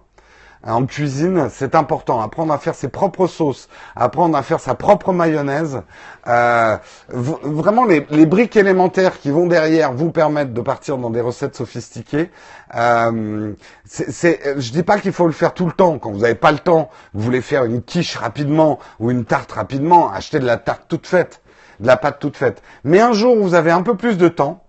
[0.63, 2.21] en cuisine, c'est important.
[2.21, 5.81] Apprendre à faire ses propres sauces, apprendre à faire sa propre mayonnaise.
[6.27, 6.77] Euh,
[7.09, 12.31] vraiment, les, briques élémentaires qui vont derrière vous permettent de partir dans des recettes sophistiquées.
[12.75, 13.53] Euh,
[13.85, 15.99] c'est, je dis pas qu'il faut le faire tout le temps.
[15.99, 19.51] Quand vous n'avez pas le temps, vous voulez faire une quiche rapidement ou une tarte
[19.51, 21.41] rapidement, achetez de la tarte toute faite,
[21.79, 22.61] de la pâte toute faite.
[22.83, 24.63] Mais un jour, vous avez un peu plus de temps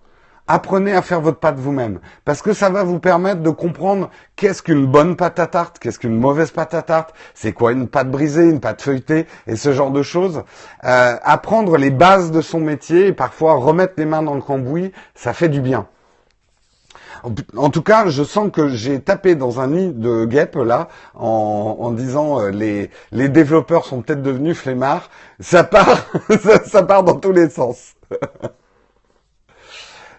[0.49, 2.01] apprenez à faire votre pâte vous-même.
[2.25, 5.99] Parce que ça va vous permettre de comprendre qu'est-ce qu'une bonne pâte à tarte, qu'est-ce
[5.99, 9.73] qu'une mauvaise pâte à tarte, c'est quoi une pâte brisée, une pâte feuilletée, et ce
[9.73, 10.43] genre de choses.
[10.85, 14.93] Euh, apprendre les bases de son métier et parfois remettre les mains dans le cambouis,
[15.15, 15.87] ça fait du bien.
[17.57, 21.91] En tout cas, je sens que j'ai tapé dans un nid de guêpes là, en,
[21.91, 25.11] disant euh, les, les développeurs sont peut-être devenus flemmards.
[25.41, 26.07] Ça part,
[26.67, 27.95] ça part dans tous les sens.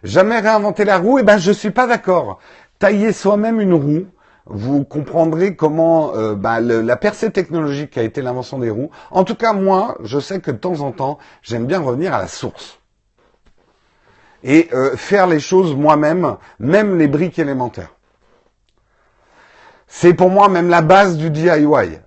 [0.03, 2.39] Jamais réinventer la roue, eh ben je suis pas d'accord.
[2.79, 4.05] Tailler soi-même une roue,
[4.45, 8.89] vous comprendrez comment euh, bah, la percée technologique a été l'invention des roues.
[9.11, 12.19] En tout cas, moi, je sais que de temps en temps, j'aime bien revenir à
[12.19, 12.79] la source
[14.43, 17.93] et euh, faire les choses moi-même, même les briques élémentaires.
[19.87, 21.49] C'est pour moi même la base du DIY.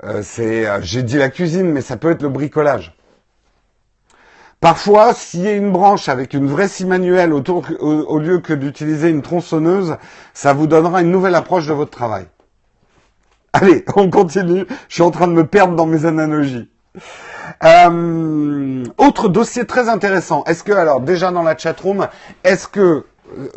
[0.04, 2.94] Euh, c'est, j'ai dit la cuisine, mais ça peut être le bricolage.
[4.62, 9.96] Parfois, a une branche avec une vraie scie manuelle au, lieu que d'utiliser une tronçonneuse,
[10.34, 12.28] ça vous donnera une nouvelle approche de votre travail.
[13.52, 14.64] Allez, on continue.
[14.88, 16.70] Je suis en train de me perdre dans mes analogies.
[17.64, 20.44] Euh, autre dossier très intéressant.
[20.44, 22.06] Est-ce que, alors, déjà dans la chatroom,
[22.44, 23.04] est-ce que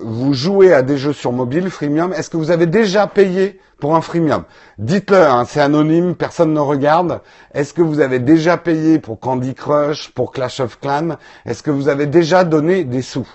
[0.01, 3.95] vous jouez à des jeux sur mobile, freemium, est-ce que vous avez déjà payé pour
[3.95, 4.43] un freemium
[4.77, 7.21] Dites-le, hein, c'est anonyme, personne ne regarde.
[7.53, 11.71] Est-ce que vous avez déjà payé pour Candy Crush, pour Clash of Clans Est-ce que
[11.71, 13.27] vous avez déjà donné des sous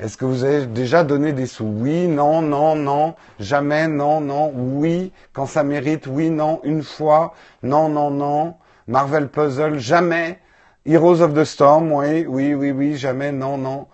[0.00, 4.52] Est-ce que vous avez déjà donné des sous Oui, non, non, non, jamais, non, non,
[4.54, 8.54] oui, quand ça mérite, oui, non, une fois, non, non, non,
[8.88, 10.38] Marvel Puzzle, jamais,
[10.86, 13.86] Heroes of the Storm, oui, oui, oui, oui, jamais, non, non.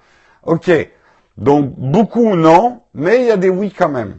[0.42, 0.70] Ok,
[1.40, 4.16] donc beaucoup non, mais il y a des oui quand même.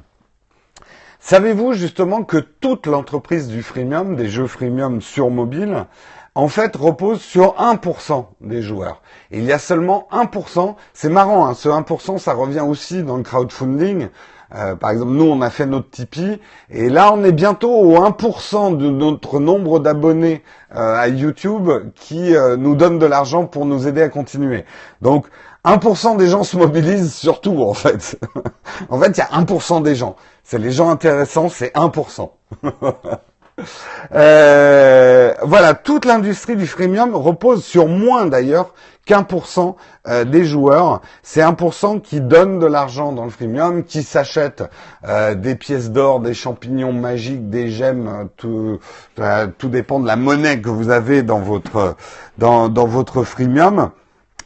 [1.20, 5.86] Savez-vous justement que toute l'entreprise du freemium, des jeux freemium sur mobile,
[6.34, 9.02] en fait repose sur 1% des joueurs.
[9.30, 13.24] il y a seulement 1%, c'est marrant, hein, ce 1% ça revient aussi dans le
[13.24, 14.08] crowdfunding.
[14.54, 17.96] Euh, par exemple, nous, on a fait notre Tipeee, et là, on est bientôt au
[17.96, 20.44] 1% de notre nombre d'abonnés
[20.76, 24.66] euh, à YouTube qui euh, nous donne de l'argent pour nous aider à continuer.
[25.02, 25.28] Donc,
[25.66, 28.20] 1% des gens se mobilisent surtout, en fait.
[28.90, 30.16] en fait, il y a 1% des gens.
[30.44, 32.32] C'est les gens intéressants, c'est 1%.
[34.16, 38.74] euh, voilà, toute l'industrie du freemium repose sur moins d'ailleurs
[39.06, 41.02] qu'un pour cent euh, des joueurs.
[41.22, 44.64] C'est 1% qui donne de l'argent dans le freemium, qui s'achète
[45.08, 48.30] euh, des pièces d'or, des champignons magiques, des gemmes.
[48.36, 48.80] Tout,
[49.20, 51.96] euh, tout dépend de la monnaie que vous avez dans votre
[52.38, 53.92] dans votre freemium.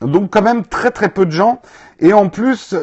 [0.01, 1.61] Donc quand même très très peu de gens.
[1.99, 2.75] Et en plus,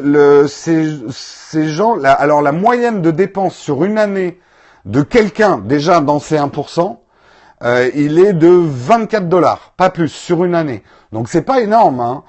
[0.47, 4.39] ces, ces gens, là, alors la moyenne de dépenses sur une année
[4.85, 6.97] de quelqu'un déjà dans ces 1%,
[7.63, 10.83] euh, il est de 24 dollars, pas plus, sur une année.
[11.11, 11.99] Donc c'est pas énorme.
[12.01, 12.23] Hein.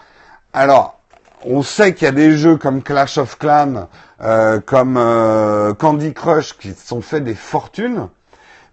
[0.52, 1.00] Alors,
[1.44, 3.88] on sait qu'il y a des jeux comme Clash of Clans,
[4.22, 8.08] euh, comme euh, Candy Crush qui sont faits des fortunes.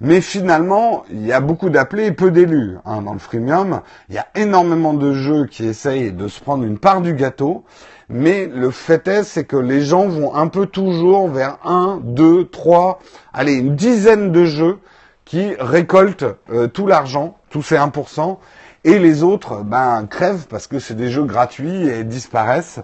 [0.04, 3.82] Mais finalement, il y a beaucoup d'appelés et peu d'élus hein, dans le freemium.
[4.10, 7.64] Il y a énormément de jeux qui essayent de se prendre une part du gâteau.
[8.10, 12.46] Mais le fait est, c'est que les gens vont un peu toujours vers un, deux,
[12.48, 13.00] trois,
[13.32, 14.80] allez, une dizaine de jeux
[15.24, 18.38] qui récoltent euh, tout l'argent, tous ces 1%,
[18.84, 22.80] et les autres, ben, crèvent parce que c'est des jeux gratuits et disparaissent.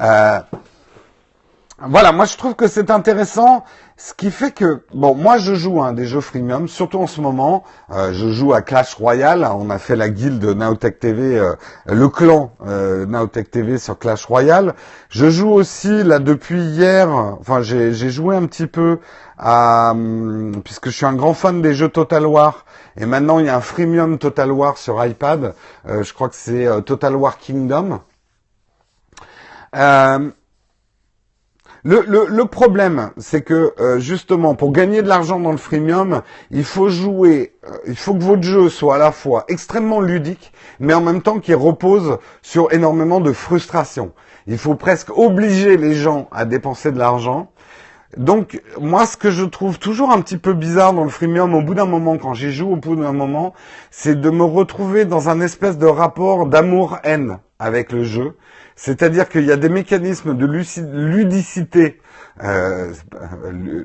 [0.00, 0.40] Euh,
[1.84, 3.64] voilà, moi je trouve que c'est intéressant,
[4.04, 7.20] ce qui fait que, bon, moi je joue hein, des jeux freemium, surtout en ce
[7.20, 11.54] moment, euh, je joue à Clash Royale, on a fait la guilde Naotech TV, euh,
[11.86, 14.74] le clan euh, Naotech TV sur Clash Royale.
[15.08, 18.98] Je joue aussi, là, depuis hier, enfin j'ai joué un petit peu
[19.38, 22.64] à, hum, puisque je suis un grand fan des jeux Total War,
[22.96, 25.54] et maintenant il y a un freemium Total War sur iPad,
[25.86, 28.00] je crois que c'est Total War Kingdom.
[29.76, 30.30] Euh,
[31.84, 36.22] le, problème, c'est que euh, justement, pour gagner de l'argent dans le freemium,
[36.52, 40.52] il faut jouer, euh, il faut que votre jeu soit à la fois extrêmement ludique,
[40.78, 44.12] mais en même temps qu'il repose sur énormément de frustration.
[44.46, 47.50] Il faut presque obliger les gens à dépenser de l'argent.
[48.16, 51.62] Donc, moi, ce que je trouve toujours un petit peu bizarre dans le freemium, au
[51.62, 53.54] bout d'un moment, quand j'y joue, au bout d'un moment,
[53.90, 58.36] c'est de me retrouver dans un espèce de rapport d'amour-haine avec le jeu.
[58.76, 62.00] C'est-à-dire qu'il y a des mécanismes de ludicité,
[62.42, 62.92] euh,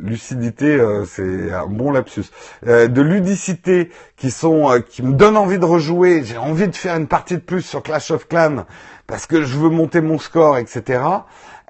[0.01, 2.25] lucidité, euh, c'est un bon lapsus,
[2.65, 6.23] euh, de ludicité qui sont, euh, qui me donnent envie de rejouer.
[6.23, 8.65] J'ai envie de faire une partie de plus sur Clash of Clans
[9.05, 11.01] parce que je veux monter mon score, etc.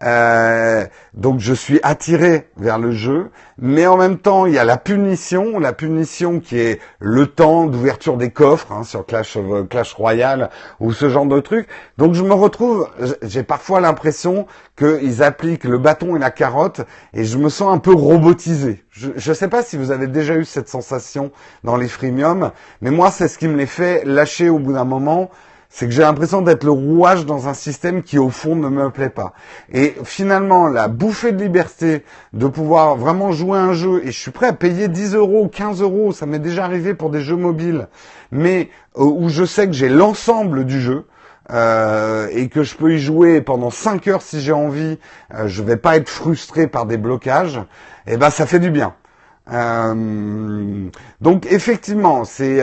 [0.04, 0.86] Euh,
[1.16, 4.78] donc je suis attiré vers le jeu, mais en même temps il y a la
[4.78, 10.52] punition, la punition qui est le temps d'ouverture des coffres hein, sur Clash euh, Royale
[10.80, 11.68] ou ce genre de truc.
[11.98, 12.88] Donc je me retrouve,
[13.24, 14.46] j'ai parfois l'impression
[14.78, 16.82] qu'ils appliquent le bâton et la carotte
[17.16, 18.84] et je me sens un peu robotisé.
[18.92, 21.32] Je ne sais pas si vous avez déjà eu cette sensation
[21.64, 24.86] dans les freemiums, mais moi c'est ce qui me les fait lâcher au bout d'un
[24.86, 25.32] moment
[25.70, 28.90] c'est que j'ai l'impression d'être le rouage dans un système qui au fond ne me
[28.90, 29.34] plaît pas.
[29.72, 32.04] Et finalement, la bouffée de liberté
[32.34, 35.82] de pouvoir vraiment jouer un jeu, et je suis prêt à payer 10 euros, 15
[35.82, 37.88] euros, ça m'est déjà arrivé pour des jeux mobiles,
[38.32, 41.06] mais euh, où je sais que j'ai l'ensemble du jeu,
[41.50, 45.00] euh, et que je peux y jouer pendant 5 heures si j'ai envie,
[45.34, 47.58] euh, je vais pas être frustré par des blocages,
[48.06, 48.94] et eh ben ça fait du bien.
[49.52, 50.90] Euh,
[51.22, 52.60] donc effectivement, c'est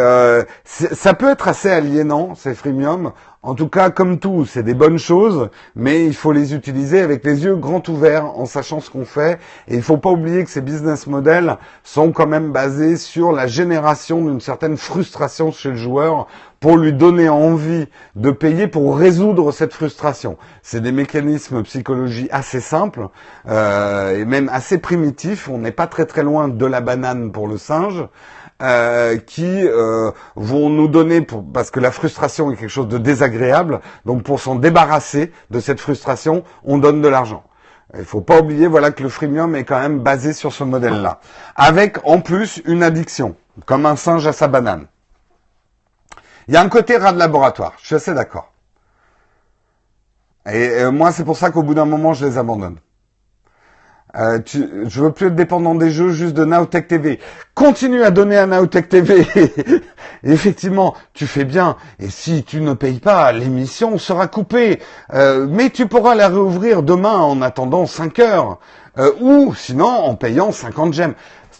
[0.64, 3.12] ça peut être assez aliénant ces freemium
[3.44, 7.22] en tout cas, comme tout, c'est des bonnes choses, mais il faut les utiliser avec
[7.26, 9.38] les yeux grands ouverts en sachant ce qu'on fait.
[9.68, 13.32] Et il ne faut pas oublier que ces business models sont quand même basés sur
[13.32, 16.26] la génération d'une certaine frustration chez le joueur
[16.58, 17.84] pour lui donner envie
[18.16, 20.38] de payer pour résoudre cette frustration.
[20.62, 23.08] C'est des mécanismes psychologie assez simples
[23.46, 25.50] euh, et même assez primitifs.
[25.50, 28.06] On n'est pas très très loin de la banane pour le singe.
[28.62, 32.98] Euh, qui euh, vont nous donner, pour, parce que la frustration est quelque chose de
[32.98, 37.42] désagréable, donc pour s'en débarrasser de cette frustration, on donne de l'argent.
[37.98, 41.18] Il faut pas oublier, voilà, que le freemium est quand même basé sur ce modèle-là,
[41.56, 43.34] avec en plus une addiction,
[43.66, 44.86] comme un singe à sa banane.
[46.46, 48.52] Il y a un côté rat de laboratoire, je suis assez d'accord.
[50.46, 52.78] Et euh, moi, c'est pour ça qu'au bout d'un moment, je les abandonne.
[54.16, 57.18] Euh, tu, je veux plus être dépendant des jeux, juste de Nowtech TV.
[57.54, 59.26] Continue à donner à Nowtech TV.
[60.24, 61.76] Effectivement, tu fais bien.
[61.98, 64.80] Et si tu ne payes pas, l'émission sera coupée.
[65.12, 68.58] Euh, mais tu pourras la réouvrir demain en attendant 5 heures.
[68.96, 71.14] Euh, ou sinon en payant 50 gemmes.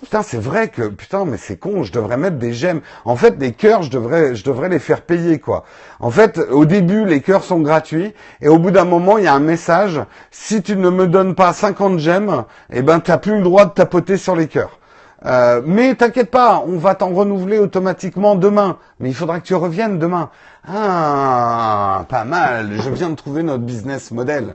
[0.05, 1.83] Putain, c'est vrai que putain, mais c'est con.
[1.83, 2.83] Je devrais mettre des gemmes.
[3.07, 5.65] En fait, des cœurs, je devrais, je devrais les faire payer quoi.
[5.99, 9.27] En fait, au début, les cœurs sont gratuits et au bout d'un moment, il y
[9.27, 10.03] a un message.
[10.31, 13.71] Si tu ne me donnes pas 50 gemmes, eh ben, t'as plus le droit de
[13.71, 14.79] tapoter sur les cœurs.
[15.25, 18.77] Euh, mais t'inquiète pas, on va t'en renouveler automatiquement demain.
[19.01, 20.29] Mais il faudra que tu reviennes demain.
[20.69, 22.73] Ah, pas mal.
[22.79, 24.55] Je viens de trouver notre business model.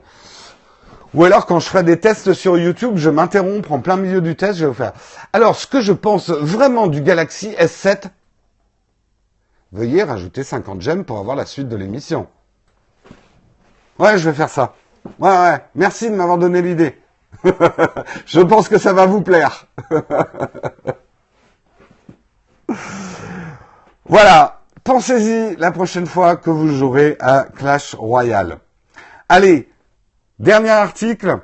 [1.14, 4.36] Ou alors quand je ferai des tests sur YouTube, je m'interromps en plein milieu du
[4.36, 4.92] test, je vais vous faire.
[5.32, 8.04] Alors, ce que je pense vraiment du Galaxy S7,
[9.72, 12.28] veuillez rajouter 50 gemmes pour avoir la suite de l'émission.
[13.98, 14.74] Ouais, je vais faire ça.
[15.18, 15.58] Ouais, ouais.
[15.74, 16.96] Merci de m'avoir donné l'idée.
[18.26, 19.66] je pense que ça va vous plaire.
[24.06, 24.60] voilà.
[24.84, 28.58] Pensez-y la prochaine fois que vous jouerez à Clash Royale.
[29.28, 29.69] Allez,
[30.40, 31.42] Dernier article,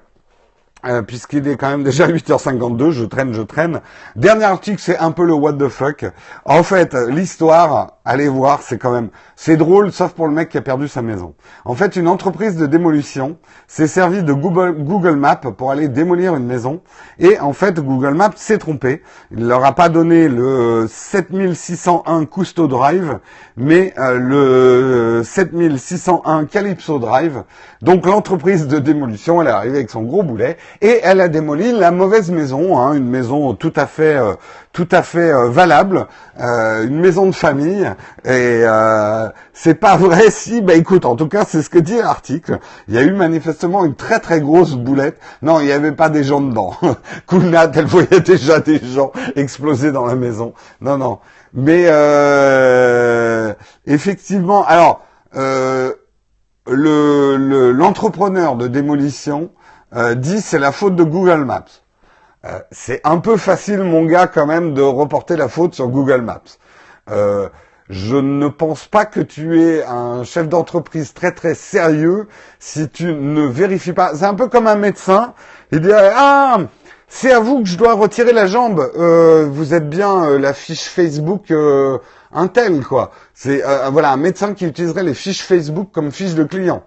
[0.86, 3.80] euh, puisqu'il est quand même déjà 8h52, je traîne, je traîne.
[4.14, 6.04] Dernier article, c'est un peu le what the fuck.
[6.44, 10.58] En fait, l'histoire, allez voir, c'est quand même, c'est drôle, sauf pour le mec qui
[10.58, 11.34] a perdu sa maison.
[11.64, 16.46] En fait, une entreprise de démolition s'est servie de Google, Maps pour aller démolir une
[16.46, 16.80] maison.
[17.18, 19.02] Et en fait, Google Maps s'est trompé.
[19.30, 23.18] Il leur a pas donné le 7601 Custo Drive,
[23.56, 27.42] mais euh, le 7601 Calypso Drive.
[27.82, 31.72] Donc l'entreprise de démolition, elle est arrivée avec son gros boulet et elle a démoli
[31.72, 34.34] la mauvaise maison, hein, une maison tout à fait, euh,
[34.72, 36.06] tout à fait euh, valable,
[36.40, 37.90] euh, une maison de famille.
[38.24, 38.62] Et
[39.52, 42.58] c'est pas vrai si, bah écoute, en tout cas c'est ce que dit l'article.
[42.88, 45.18] Il y a eu manifestement une très très grosse boulette.
[45.42, 46.74] Non, il n'y avait pas des gens dedans.
[47.26, 50.54] Kulnat, elle voyait déjà des gens exploser dans la maison.
[50.80, 51.18] Non, non.
[51.54, 51.84] Mais
[53.86, 55.02] effectivement, alors.
[55.34, 55.96] le
[57.72, 59.50] l'entrepreneur de démolition
[59.96, 61.64] euh, dit c'est la faute de Google Maps.
[62.44, 66.20] Euh, c'est un peu facile, mon gars, quand même, de reporter la faute sur Google
[66.20, 66.42] Maps.
[67.10, 67.48] Euh,
[67.88, 72.28] je ne pense pas que tu es un chef d'entreprise très très sérieux
[72.58, 74.14] si tu ne vérifies pas.
[74.14, 75.34] C'est un peu comme un médecin.
[75.72, 76.58] Il dit ah
[77.08, 78.80] c'est à vous que je dois retirer la jambe.
[79.50, 81.52] vous êtes bien la fiche Facebook
[82.32, 83.12] Intel quoi.
[83.34, 86.82] C'est voilà un médecin qui utiliserait les fiches Facebook comme fiche de client,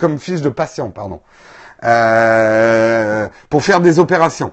[0.00, 1.20] comme fiche de patient pardon.
[1.84, 4.52] Euh, pour faire des opérations.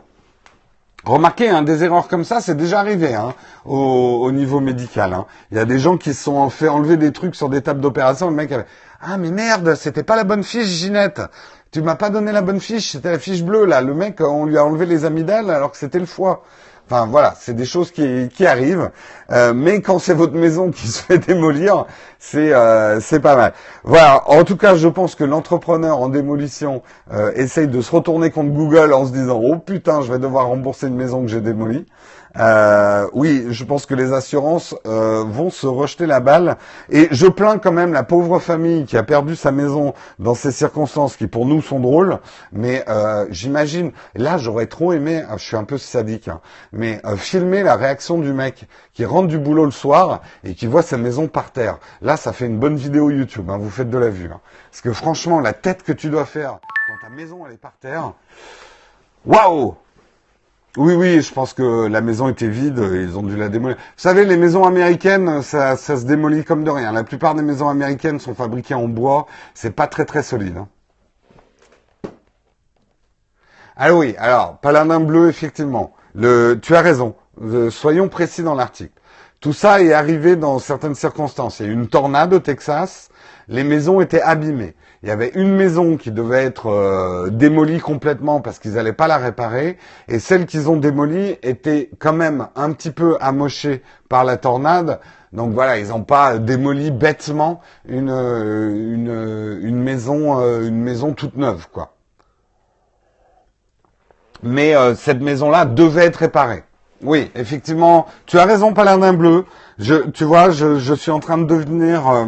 [1.06, 5.14] Remarquez, hein, des erreurs comme ça, c'est déjà arrivé hein, au, niveau médical.
[5.14, 5.26] Hein.
[5.52, 7.80] Il y a des gens qui se sont fait enlever des trucs sur des tables
[7.80, 8.30] d'opération.
[8.30, 8.66] Le mec avait
[9.02, 11.22] ah mais merde, c'était pas la bonne fiche, Ginette.
[11.72, 13.82] Tu m'as pas donné la bonne fiche, c'était la fiche bleue là.
[13.82, 16.44] Le mec, on lui a enlevé les amygdales alors que c'était le foie.
[16.88, 18.92] Enfin voilà, c'est des choses qui, qui arrivent.
[19.32, 21.86] Euh, mais quand c'est votre maison qui se fait démolir,
[22.20, 23.54] c'est euh, c'est pas mal.
[23.84, 24.30] Voilà.
[24.30, 28.52] En tout cas, je pense que l'entrepreneur en démolition euh, essaye de se retourner contre
[28.52, 31.86] Google en se disant oh putain, je vais devoir rembourser une maison que j'ai démolie.
[32.38, 36.58] Euh, oui, je pense que les assurances euh, vont se rejeter la balle.
[36.90, 40.52] Et je plains quand même la pauvre famille qui a perdu sa maison dans ces
[40.52, 42.20] circonstances qui pour nous sont drôles.
[42.52, 46.42] Mais euh, j'imagine, là j'aurais trop aimé, ah, je suis un peu sadique, hein,
[46.74, 50.82] mais filmer la réaction du mec qui rentre du boulot le soir et qui voit
[50.82, 51.80] sa maison par terre.
[52.02, 53.50] Là, ça fait une bonne vidéo YouTube.
[53.50, 54.30] Hein, vous faites de la vue.
[54.34, 54.42] Hein.
[54.72, 57.74] Parce que franchement, la tête que tu dois faire quand ta maison elle est par
[57.80, 58.14] terre,
[59.26, 59.76] waouh
[60.78, 63.78] Oui, oui, je pense que la maison était vide, ils ont dû la démolir.
[63.78, 66.92] Vous savez, les maisons américaines, ça, se démolit comme de rien.
[66.92, 70.58] La plupart des maisons américaines sont fabriquées en bois, c'est pas très très solide.
[70.58, 70.68] Hein.
[73.78, 75.94] Ah oui, alors, paladin bleu, effectivement.
[76.14, 77.16] Le, tu as raison.
[77.42, 79.00] Euh, soyons précis dans l'article.
[79.40, 81.60] Tout ça est arrivé dans certaines circonstances.
[81.60, 83.10] Il y a eu une tornade au Texas,
[83.48, 84.76] les maisons étaient abîmées.
[85.06, 89.08] Il y avait une maison qui devait être euh, démolie complètement parce qu'ils n'allaient pas
[89.08, 89.78] la réparer,
[90.08, 95.00] et celle qu'ils ont démolie était quand même un petit peu amochée par la tornade.
[95.32, 101.38] Donc voilà, ils n'ont pas démoli bêtement une, euh, une, une maison, une maison toute
[101.38, 101.96] neuve, quoi
[104.46, 106.64] mais euh, cette maison-là devait être réparée.
[107.02, 109.46] Oui, effectivement, tu as raison, Paladin Bleu.
[109.80, 112.26] Je, tu vois, je, je suis en train de devenir euh,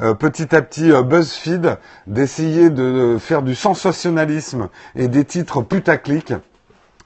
[0.00, 6.34] euh, petit à petit BuzzFeed, d'essayer de faire du sensationnalisme et des titres putaclic.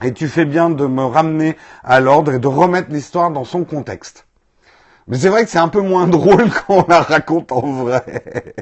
[0.02, 3.64] Et tu fais bien de me ramener à l'ordre et de remettre l'histoire dans son
[3.64, 4.26] contexte.
[5.08, 8.54] Mais c'est vrai que c'est un peu moins drôle quand on la raconte en vrai.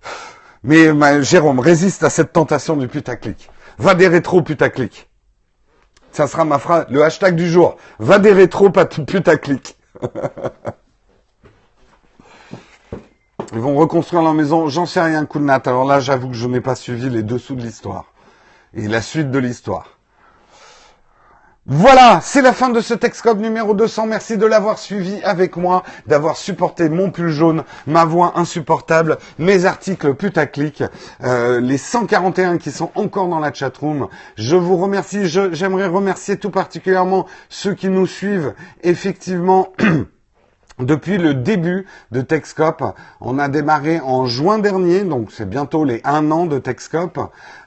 [0.62, 0.90] Mais
[1.22, 3.50] Jérôme, résiste à cette tentation du putaclic.
[3.78, 5.08] Va des rétros putaclic.
[6.12, 7.76] Ça sera ma phrase, le hashtag du jour.
[7.98, 9.76] Va des rétros putaclic.
[13.52, 14.68] Ils vont reconstruire leur maison.
[14.68, 15.62] J'en sais rien, Kounat.
[15.66, 18.06] Alors là, j'avoue que je n'ai pas suivi les dessous de l'histoire.
[18.74, 19.96] Et la suite de l'histoire.
[21.68, 24.06] Voilà, c'est la fin de ce Texcope numéro 200.
[24.06, 29.64] Merci de l'avoir suivi avec moi, d'avoir supporté mon pull jaune, ma voix insupportable, mes
[29.64, 30.84] articles putaclic,
[31.24, 34.06] euh, les 141 qui sont encore dans la chatroom.
[34.36, 35.26] Je vous remercie.
[35.26, 39.72] J'aimerais remercier tout particulièrement ceux qui nous suivent effectivement.
[40.78, 42.84] Depuis le début de Texcop,
[43.22, 47.18] on a démarré en juin dernier, donc c'est bientôt les un an de Texcop.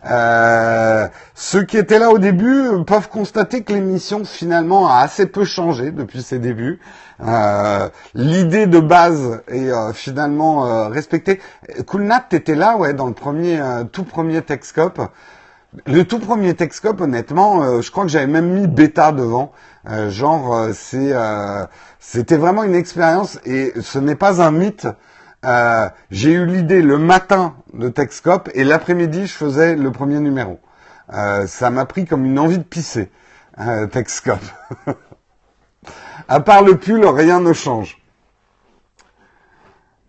[0.05, 5.43] Euh, ceux qui étaient là au début peuvent constater que l'émission finalement a assez peu
[5.43, 6.79] changé depuis ses débuts.
[7.21, 11.41] Euh, L'idée de base est euh, finalement euh, respectée.
[11.87, 15.01] Coolnat, était là, ouais, dans le premier, euh, tout premier Texcop.
[15.85, 19.51] Le tout premier Texcop, honnêtement, je crois que j'avais même mis bêta devant.
[20.09, 21.13] genre, c'est
[21.99, 24.87] c'était vraiment une expérience et ce n'est pas un mythe.
[25.45, 30.59] Euh, j'ai eu l'idée le matin de Texcop et l'après-midi je faisais le premier numéro.
[31.13, 33.09] Euh, ça m'a pris comme une envie de pisser,
[33.59, 34.39] euh, Texcop.
[36.27, 38.01] à part le pull, rien ne change.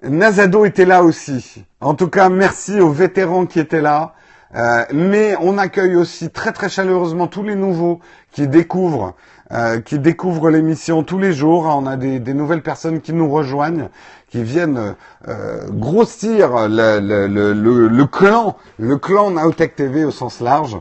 [0.02, 1.64] Nazado était là aussi.
[1.80, 4.14] En tout cas, merci aux vétérans qui étaient là.
[4.54, 8.00] Euh, mais on accueille aussi très très chaleureusement tous les nouveaux
[8.32, 9.14] qui découvrent
[9.52, 11.64] euh, qui découvrent l'émission tous les jours.
[11.64, 13.88] On a des, nouvelles personnes qui nous rejoignent,
[14.28, 14.94] qui viennent
[15.26, 20.78] euh, grossir le, le, le, le, clan, le clan Naotech TV au sens large.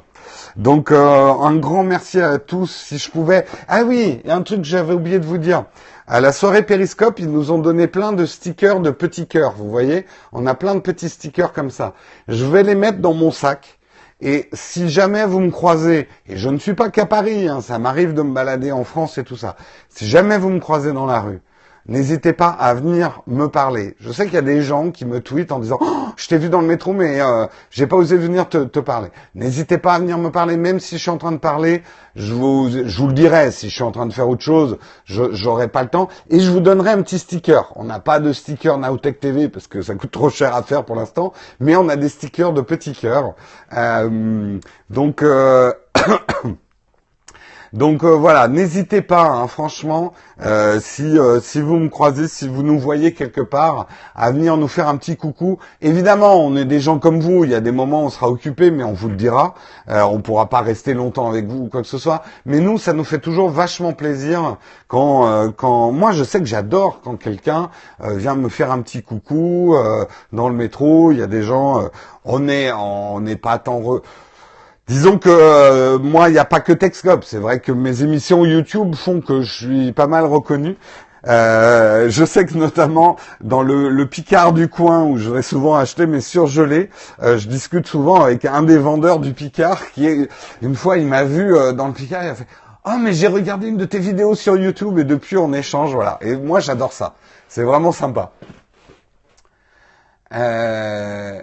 [0.55, 2.69] Donc euh, un grand merci à tous.
[2.69, 5.63] Si je pouvais, ah oui, un truc que j'avais oublié de vous dire.
[6.11, 9.53] À la soirée Périscope, ils nous ont donné plein de stickers de petits cœurs.
[9.55, 11.93] Vous voyez, on a plein de petits stickers comme ça.
[12.27, 13.77] Je vais les mettre dans mon sac.
[14.19, 17.77] Et si jamais vous me croisez, et je ne suis pas qu'à Paris, hein, ça
[17.77, 19.55] m'arrive de me balader en France et tout ça,
[19.89, 21.41] si jamais vous me croisez dans la rue,
[21.89, 23.95] n'hésitez pas à venir me parler.
[23.99, 26.37] Je sais qu'il y a des gens qui me tweetent en disant oh, je t'ai
[26.37, 29.09] vu dans le métro mais euh, j'ai pas osé venir te, te parler.
[29.35, 31.83] N'hésitez pas à venir me parler même si je suis en train de parler,
[32.15, 34.77] je vous je vous le dirai si je suis en train de faire autre chose,
[35.05, 37.73] je j'aurai pas le temps et je vous donnerai un petit sticker.
[37.75, 40.85] On n'a pas de sticker Nowtech TV parce que ça coûte trop cher à faire
[40.85, 43.33] pour l'instant, mais on a des stickers de petits cœurs.
[43.75, 44.59] Euh,
[44.89, 45.73] donc euh,
[47.73, 52.47] Donc euh, voilà, n'hésitez pas, hein, franchement, euh, si euh, si vous me croisez, si
[52.47, 55.59] vous nous voyez quelque part, à venir nous faire un petit coucou.
[55.81, 57.43] Évidemment, on est des gens comme vous.
[57.43, 59.53] Il y a des moments où on sera occupé, mais on vous le dira.
[59.87, 62.23] on pourra pas rester longtemps avec vous ou quoi que ce soit.
[62.45, 64.57] Mais nous, ça nous fait toujours vachement plaisir
[64.87, 67.69] quand quand moi, je sais que j'adore quand quelqu'un
[68.03, 69.75] vient me faire un petit coucou
[70.33, 71.11] dans le métro.
[71.11, 71.89] Il y a des gens,
[72.25, 74.01] on est on n'est pas tant heureux
[74.89, 77.23] Disons que euh, moi, il n'y a pas que Texcop.
[77.23, 80.77] C'est vrai que mes émissions YouTube font que je suis pas mal reconnu.
[81.27, 86.07] Euh, je sais que notamment dans le, Picard du coin où je vais souvent acheter
[86.07, 86.89] mes surgelés,
[87.21, 90.27] euh, je discute souvent avec un des vendeurs du Picard qui est
[90.63, 92.47] une fois il m'a vu dans le Picard, il a fait
[92.85, 96.17] "Oh mais j'ai regardé une de tes vidéos sur YouTube et depuis on échange voilà."
[96.21, 97.13] Et moi j'adore ça.
[97.47, 98.31] C'est vraiment sympa.
[100.33, 101.41] Euh,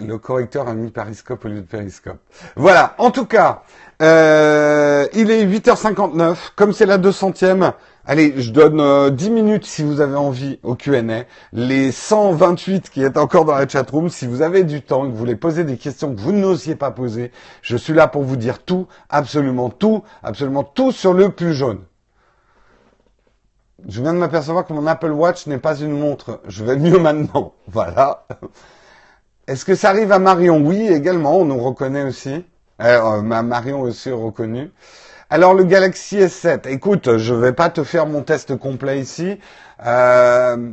[0.00, 2.18] le correcteur a mis Periscope au lieu de Periscope.
[2.56, 3.62] Voilà, en tout cas,
[4.02, 6.36] euh, il est 8h59.
[6.56, 7.72] Comme c'est la 200e,
[8.10, 11.24] Allez, je donne euh, 10 minutes si vous avez envie au Q&A.
[11.52, 15.16] Les 128 qui est encore dans la chatroom, si vous avez du temps, que vous
[15.16, 18.64] voulez poser des questions que vous n'osiez pas poser, je suis là pour vous dire
[18.64, 21.80] tout, absolument tout, absolument tout sur le plus jaune.
[23.86, 26.40] Je viens de m'apercevoir que mon Apple Watch n'est pas une montre.
[26.48, 27.52] Je vais mieux maintenant.
[27.68, 28.26] Voilà.
[29.48, 31.38] Est-ce que ça arrive à Marion Oui, également.
[31.38, 32.44] On nous reconnaît aussi.
[32.82, 34.70] Euh, Marion aussi reconnu.
[35.30, 39.38] Alors le Galaxy S7, écoute, je vais pas te faire mon test complet ici.
[39.86, 40.72] Euh,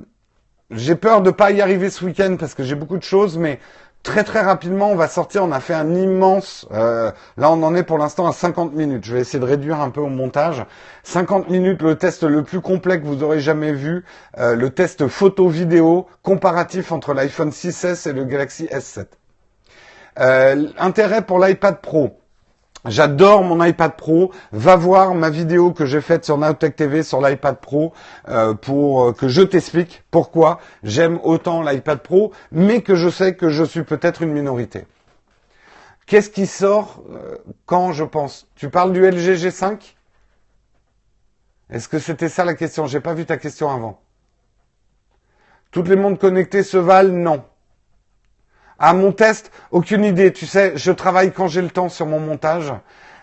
[0.72, 3.60] j'ai peur de pas y arriver ce week-end parce que j'ai beaucoup de choses, mais
[4.06, 5.44] très très rapidement on va sortir.
[5.44, 6.66] On a fait un immense.
[6.72, 9.04] Euh, là on en est pour l'instant à 50 minutes.
[9.04, 10.64] Je vais essayer de réduire un peu au montage.
[11.04, 14.06] 50 minutes, le test le plus complet que vous aurez jamais vu,
[14.38, 19.08] euh, le test photo-vidéo comparatif entre l'iPhone 6s et le Galaxy S7.
[20.78, 22.18] intérêt pour l'iPad Pro.
[22.86, 24.32] J'adore mon iPad Pro.
[24.52, 27.94] Va voir ma vidéo que j'ai faite sur Nowtech TV sur l'iPad Pro
[28.30, 33.36] euh, pour euh, que je t'explique pourquoi j'aime autant l'iPad Pro, mais que je sais
[33.36, 34.86] que je suis peut-être une minorité.
[36.06, 38.48] Qu'est-ce qui sort euh, quand je pense?
[38.56, 39.96] Tu parles du LG G5
[41.72, 42.86] Est-ce que c'était ça la question?
[42.86, 44.00] J'ai pas vu ta question avant.
[45.72, 47.44] Toutes les montres connectées se valent Non.
[48.78, 50.34] À mon test, aucune idée.
[50.34, 52.74] Tu sais, je travaille quand j'ai le temps sur mon montage.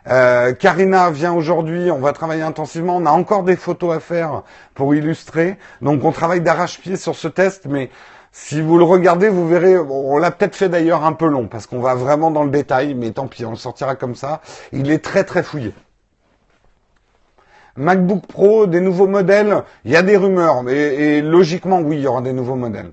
[0.08, 2.96] Euh, Karina vient aujourd'hui, on va travailler intensivement.
[2.96, 4.42] On a encore des photos à faire
[4.74, 5.58] pour illustrer.
[5.80, 7.90] Donc on travaille d'arrache-pied sur ce test, mais
[8.32, 11.66] si vous le regardez, vous verrez, on l'a peut-être fait d'ailleurs un peu long, parce
[11.66, 14.40] qu'on va vraiment dans le détail, mais tant pis, on le sortira comme ça.
[14.72, 15.74] Il est très très fouillé.
[17.76, 22.06] MacBook Pro, des nouveaux modèles, il y a des rumeurs, et logiquement oui, il y
[22.06, 22.92] aura des nouveaux modèles.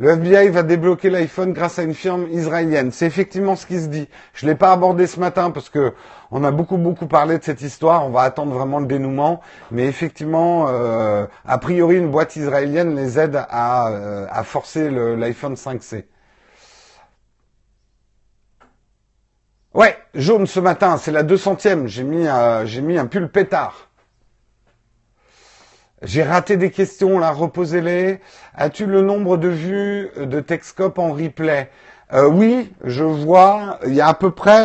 [0.00, 2.92] Le FBI va débloquer l'iPhone grâce à une firme israélienne.
[2.92, 4.08] C'est effectivement ce qui se dit.
[4.32, 5.92] Je l'ai pas abordé ce matin parce que
[6.30, 8.06] on a beaucoup beaucoup parlé de cette histoire.
[8.06, 9.40] On va attendre vraiment le dénouement.
[9.72, 15.56] Mais effectivement, euh, a priori, une boîte israélienne les aide à, euh, à forcer l'iPhone
[15.56, 16.04] 5C.
[19.74, 21.86] Ouais, jaune ce matin, c'est la 200e.
[21.88, 22.26] J'ai mis,
[22.66, 23.87] j'ai mis un pull pétard.
[26.02, 28.20] J'ai raté des questions, là, reposez-les.
[28.54, 31.70] As-tu le nombre de vues de Texcope en replay?
[32.12, 34.64] Euh, oui, je vois, il y a à peu près,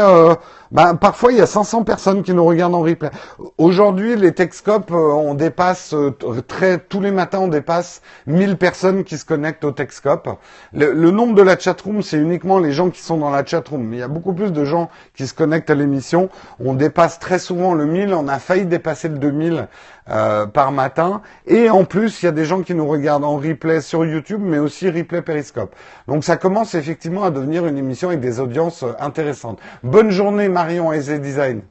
[0.73, 3.09] euh, ben, parfois il y a 500 personnes qui nous regardent en replay.
[3.57, 5.95] Aujourd'hui, les Texcopes, euh, on dépasse
[6.47, 10.29] très tous les matins, on dépasse 1000 personnes qui se connectent au Texcope.
[10.73, 13.83] Le, le nombre de la chatroom, c'est uniquement les gens qui sont dans la chatroom.
[13.83, 16.29] Mais il y a beaucoup plus de gens qui se connectent à l'émission.
[16.59, 18.13] On dépasse très souvent le 1000.
[18.13, 19.67] On a failli dépasser le 2000
[20.09, 21.21] euh, par matin.
[21.47, 24.41] Et en plus, il y a des gens qui nous regardent en replay sur YouTube,
[24.43, 25.73] mais aussi replay Periscope.
[26.09, 29.59] Donc ça commence effectivement à devenir une émission avec des audiences euh, intéressantes.
[29.81, 31.61] Bonne journée Marion et Design.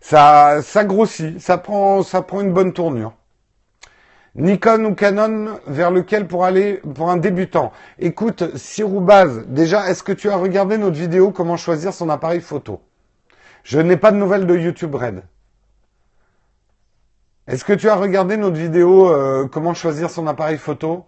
[0.00, 3.14] Ça, ça grossit, ça prend, ça prend une bonne tournure.
[4.34, 8.42] Nikon ou Canon vers lequel pour aller pour un débutant Écoute,
[9.00, 12.82] Base, déjà, est-ce que tu as regardé notre vidéo comment choisir son appareil photo?
[13.62, 15.22] Je n'ai pas de nouvelles de YouTube Red.
[17.46, 21.06] Est-ce que tu as regardé notre vidéo euh, comment choisir son appareil photo?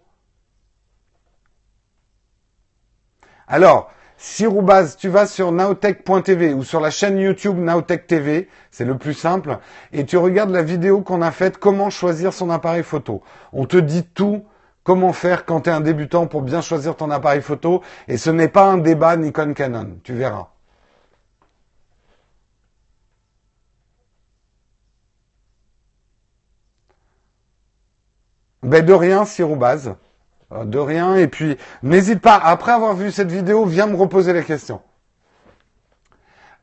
[3.48, 8.84] Alors, si Roubaz, tu vas sur nowtech.tv ou sur la chaîne YouTube Nowtech TV, c'est
[8.84, 9.58] le plus simple,
[9.92, 13.22] et tu regardes la vidéo qu'on a faite, comment choisir son appareil photo.
[13.52, 14.44] On te dit tout,
[14.82, 18.30] comment faire quand tu es un débutant pour bien choisir ton appareil photo, et ce
[18.30, 20.48] n'est pas un débat Nikon Canon, tu verras.
[28.62, 29.94] Ben de rien, Siroubaz.
[30.52, 31.16] Euh, de rien.
[31.16, 34.80] Et puis, n'hésite pas, après avoir vu cette vidéo, viens me reposer les questions.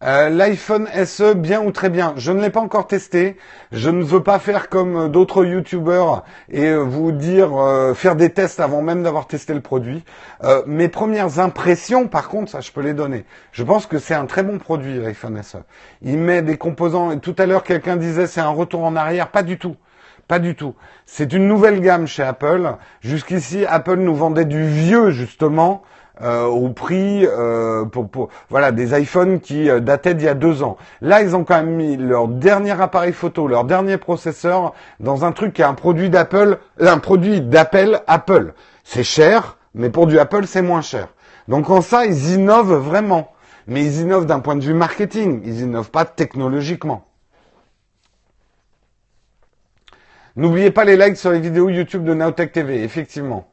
[0.03, 2.13] Euh, L'iPhone SE, bien ou très bien?
[2.17, 3.37] Je ne l'ai pas encore testé.
[3.71, 7.51] Je ne veux pas faire comme d'autres YouTubeurs et vous dire
[7.95, 10.03] faire des tests avant même d'avoir testé le produit.
[10.43, 13.23] Euh, mes premières impressions, par contre, ça, je peux les donner.
[13.51, 15.57] Je pense que c'est un très bon produit, l'iPhone SE.
[16.01, 17.17] Il met des composants.
[17.19, 19.29] Tout à l'heure, quelqu'un disait c'est un retour en arrière.
[19.29, 19.77] Pas du tout.
[20.27, 20.73] Pas du tout.
[21.05, 22.75] C'est une nouvelle gamme chez Apple.
[23.01, 25.83] Jusqu'ici, Apple nous vendait du vieux justement
[26.21, 30.63] euh, au prix euh, pour, voilà des iPhones qui euh, dataient d'il y a deux
[30.63, 30.77] ans.
[31.01, 35.31] Là, ils ont quand même mis leur dernier appareil photo, leur dernier processeur dans un
[35.31, 38.53] truc qui est un produit d'Apple, un produit d'Apple Apple.
[38.83, 41.09] C'est cher, mais pour du Apple, c'est moins cher.
[41.47, 43.31] Donc en ça, ils innovent vraiment.
[43.67, 45.41] Mais ils innovent d'un point de vue marketing.
[45.43, 47.04] Ils innovent pas technologiquement.
[50.35, 53.49] N'oubliez pas les likes sur les vidéos YouTube de Nowtech TV, effectivement.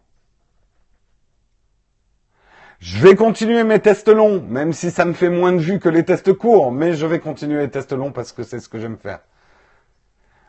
[2.81, 5.89] Je vais continuer mes tests longs, même si ça me fait moins de vues que
[5.89, 8.81] les tests courts, mais je vais continuer les tests longs parce que c'est ce que
[8.81, 9.21] j'aime faire.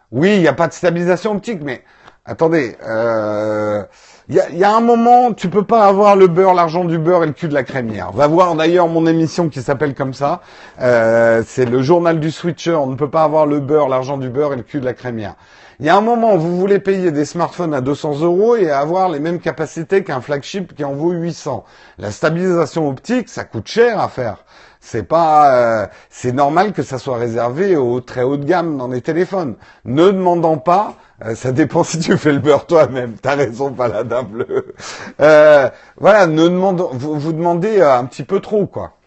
[0.09, 1.83] Oui, il n'y a pas de stabilisation optique, mais
[2.25, 3.83] attendez, euh,
[4.29, 7.27] il y, a, un moment, tu peux pas avoir le beurre, l'argent du beurre et
[7.27, 8.13] le cul de la crémière.
[8.13, 10.39] Va voir d'ailleurs mon émission qui s'appelle comme ça.
[10.79, 12.73] Euh, c'est le journal du switcher.
[12.73, 14.93] On ne peut pas avoir le beurre, l'argent du beurre et le cul de la
[14.93, 15.35] crémière.
[15.81, 19.09] Il y a un moment, vous voulez payer des smartphones à 200 euros et avoir
[19.09, 21.65] les mêmes capacités qu'un flagship qui en vaut 800.
[21.97, 24.37] La stabilisation optique, ça coûte cher à faire.
[24.85, 28.89] C'est pas, euh, c'est normal que ça soit réservé aux très haut de gamme dans
[28.89, 29.55] les téléphones.
[29.85, 33.13] Ne demandant pas euh, ça dépend si tu fais le beurre toi-même.
[33.13, 34.75] T'as raison, paladin bleu.
[35.21, 38.97] Euh, voilà, ne vous, vous demandez un petit peu trop, quoi.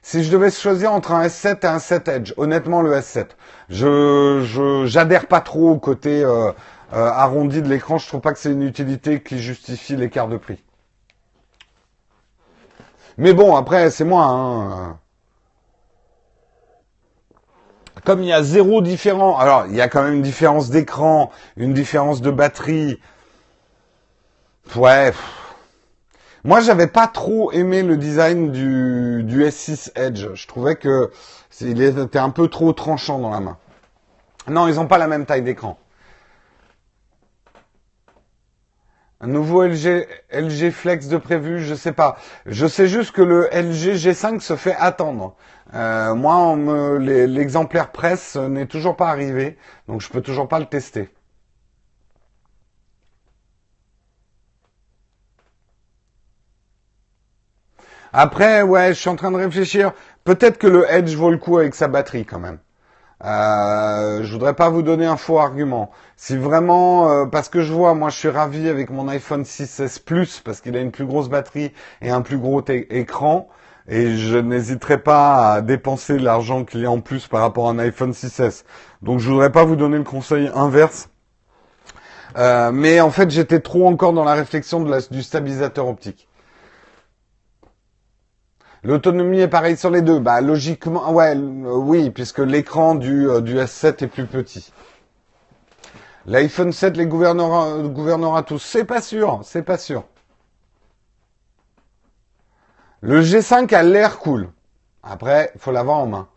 [0.00, 3.26] Si je devais choisir entre un S7 et un 7 Edge, honnêtement le S7.
[3.68, 6.24] Je, je j'adhère pas trop au côté
[6.92, 7.98] arrondi de l'écran.
[7.98, 10.62] Je trouve pas que c'est une utilité qui justifie l'écart de prix.
[13.20, 14.24] Mais bon, après, c'est moi.
[14.24, 14.98] Hein
[18.02, 21.30] comme il y a zéro différent, alors il y a quand même une différence d'écran,
[21.58, 22.98] une différence de batterie.
[24.74, 25.12] Ouais.
[26.44, 30.26] Moi, j'avais pas trop aimé le design du, du S6 Edge.
[30.32, 31.10] Je trouvais que
[31.60, 33.58] il était un peu trop tranchant dans la main.
[34.48, 35.76] Non, ils n'ont pas la même taille d'écran.
[39.22, 42.16] Un nouveau LG, LG Flex de prévu, je sais pas.
[42.46, 45.34] Je sais juste que le LG G5 se fait attendre.
[45.74, 46.56] Euh, moi,
[46.98, 49.58] l'exemplaire presse n'est toujours pas arrivé,
[49.88, 51.10] donc je peux toujours pas le tester.
[58.12, 59.92] Après, ouais, je suis en train de réfléchir.
[60.24, 62.58] Peut-être que le Edge vaut le coup avec sa batterie quand même.
[63.24, 65.90] Euh, je voudrais pas vous donner un faux argument.
[66.16, 70.02] Si vraiment, euh, parce que je vois, moi je suis ravi avec mon iPhone 6S
[70.02, 73.48] Plus parce qu'il a une plus grosse batterie et un plus gros écran,
[73.88, 77.72] et je n'hésiterai pas à dépenser l'argent qu'il y a en plus par rapport à
[77.72, 78.64] un iPhone 6S.
[79.02, 81.08] Donc je voudrais pas vous donner le conseil inverse.
[82.36, 86.28] Euh, mais en fait, j'étais trop encore dans la réflexion du stabilisateur optique.
[88.82, 90.18] L'autonomie est pareille sur les deux.
[90.20, 94.72] Bah logiquement, ouais, euh, oui, puisque l'écran du, euh, du S7 est plus petit.
[96.26, 98.62] L'iPhone 7 les gouvernera, gouvernera tous.
[98.62, 100.04] C'est pas sûr, c'est pas sûr.
[103.02, 104.50] Le G5 a l'air cool.
[105.02, 106.28] Après, faut l'avoir en main.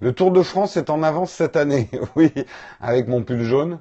[0.00, 1.88] Le Tour de France est en avance cette année.
[2.16, 2.32] oui,
[2.80, 3.78] avec mon pull jaune.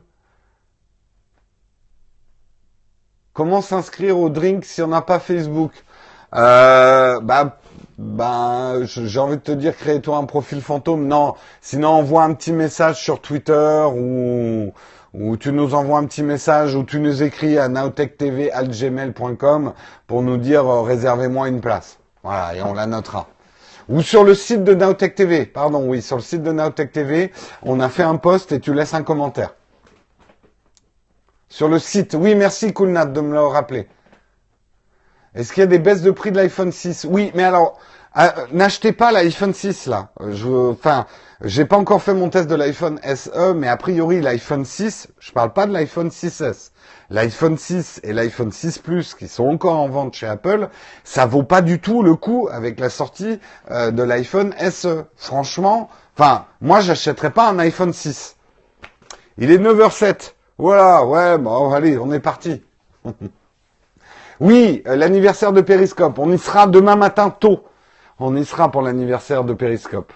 [3.34, 5.72] Comment s'inscrire au drink si on n'a pas Facebook?
[6.36, 7.58] Euh, bah,
[7.98, 11.08] bah, j'ai envie de te dire, crée-toi un profil fantôme.
[11.08, 14.74] Non, sinon envoie un petit message sur Twitter ou,
[15.14, 19.74] ou tu nous envoies un petit message ou tu nous écris à nowtechtv@gmail.com
[20.08, 21.98] pour nous dire euh, réservez-moi une place.
[22.24, 23.28] Voilà, et on la notera.
[23.90, 27.32] Ou sur le site de Nowtech TV, pardon, oui, sur le site de Nowtech TV,
[27.64, 29.56] on a fait un post et tu laisses un commentaire.
[31.48, 33.88] Sur le site, oui, merci Coolnat de me le rappeler.
[35.36, 37.80] Est-ce qu'il y a des baisses de prix de l'iPhone 6 Oui, mais alors,
[38.18, 40.10] euh, n'achetez pas l'iPhone 6 là.
[40.32, 41.06] Je, enfin,
[41.44, 45.32] j'ai pas encore fait mon test de l'iPhone SE, mais a priori l'iPhone 6, je
[45.32, 46.72] parle pas de l'iPhone 6S.
[47.12, 50.70] L'iPhone 6 et l'iPhone 6 Plus qui sont encore en vente chez Apple,
[51.04, 53.40] ça vaut pas du tout le coup avec la sortie
[53.72, 55.06] euh, de l'iPhone SE.
[55.16, 58.36] Franchement, enfin, moi j'achèterais pas un iPhone 6.
[59.38, 60.34] Il est 9h07.
[60.58, 62.62] Voilà, ouais, bon, allez, on est parti.
[64.40, 66.18] Oui, euh, l'anniversaire de Periscope.
[66.18, 67.64] On y sera demain matin tôt.
[68.20, 70.14] On y sera pour l'anniversaire de Periscope.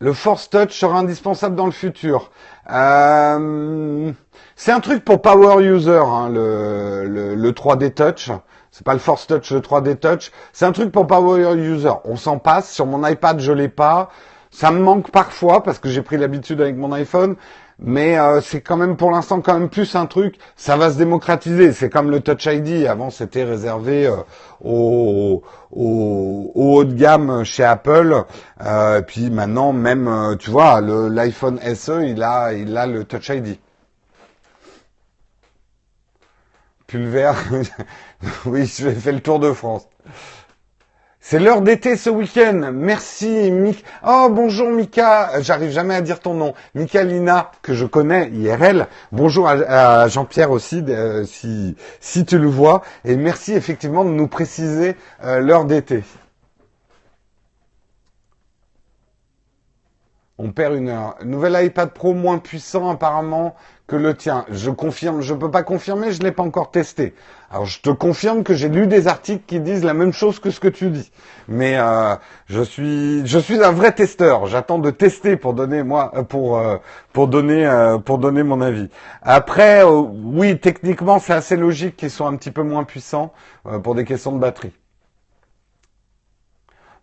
[0.00, 2.30] Le Force Touch sera indispensable dans le futur.
[2.72, 4.12] Euh,
[4.54, 8.30] c'est un truc pour power user, hein, le, le, 3D Touch.
[8.70, 10.30] C'est pas le Force Touch, le 3D Touch.
[10.52, 11.92] C'est un truc pour power user.
[12.04, 12.70] On s'en passe.
[12.70, 14.10] Sur mon iPad, je l'ai pas.
[14.50, 17.36] Ça me manque parfois parce que j'ai pris l'habitude avec mon iPhone
[17.80, 20.98] mais euh, c'est quand même pour l'instant quand même plus un truc, ça va se
[20.98, 21.72] démocratiser.
[21.72, 24.16] C'est comme le Touch ID, avant c'était réservé euh,
[24.64, 28.24] au, haut de gamme chez Apple,
[28.64, 33.28] euh, puis maintenant même, euh, tu vois, l'iPhone SE, il a, il a le Touch
[33.28, 33.58] ID.
[36.86, 37.32] Pulver,
[38.46, 39.86] oui, je fait le tour de France.
[41.30, 42.70] C'est l'heure d'été ce week-end.
[42.72, 43.82] Merci, Mika.
[44.02, 45.42] Oh, bonjour, Mika.
[45.42, 46.54] J'arrive jamais à dire ton nom.
[46.74, 48.86] Mika Lina, que je connais, IRL.
[49.12, 52.80] Bonjour à, Jean-Pierre aussi, euh, si, si tu le vois.
[53.04, 56.02] Et merci effectivement de nous préciser euh, l'heure d'été.
[60.40, 61.16] On perd une heure.
[61.24, 63.56] Nouvel iPad Pro moins puissant apparemment
[63.88, 64.44] que le tien.
[64.50, 67.14] Je confirme, je peux pas confirmer, je l'ai pas encore testé.
[67.50, 70.50] Alors je te confirme que j'ai lu des articles qui disent la même chose que
[70.50, 71.10] ce que tu dis.
[71.48, 72.14] Mais euh,
[72.46, 74.46] je suis je suis un vrai testeur.
[74.46, 76.76] J'attends de tester pour donner moi euh, pour euh,
[77.12, 77.68] pour donner
[78.04, 78.88] pour donner mon avis.
[79.22, 83.32] Après oui, techniquement c'est assez logique qu'ils soient un petit peu moins puissants
[83.82, 84.72] pour des questions de batterie.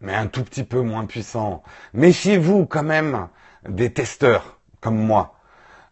[0.06, 1.64] Mais un tout petit peu moins puissant.
[1.94, 3.28] Méfiez-vous quand même
[3.68, 5.34] des testeurs comme moi.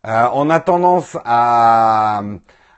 [0.05, 2.21] on a tendance à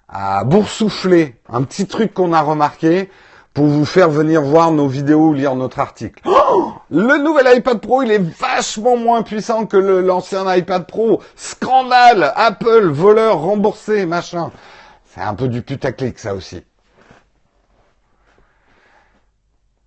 [0.08, 3.10] à boursoufler un petit truc qu'on a remarqué
[3.54, 6.22] pour vous faire venir voir nos vidéos ou lire notre article.
[6.26, 11.22] Oh le nouvel iPad Pro, il est vachement moins puissant que l'ancien iPad Pro.
[11.36, 14.52] Scandale Apple, voleur, remboursé, machin.
[15.14, 16.64] C'est un peu du putaclic, ça aussi.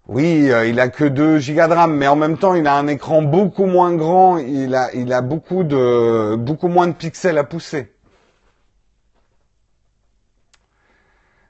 [0.09, 2.75] Oui, euh, il a que 2 Go de RAM, mais en même temps, il a
[2.75, 7.93] un écran beaucoup moins grand, il a, beaucoup de, beaucoup moins de pixels à pousser.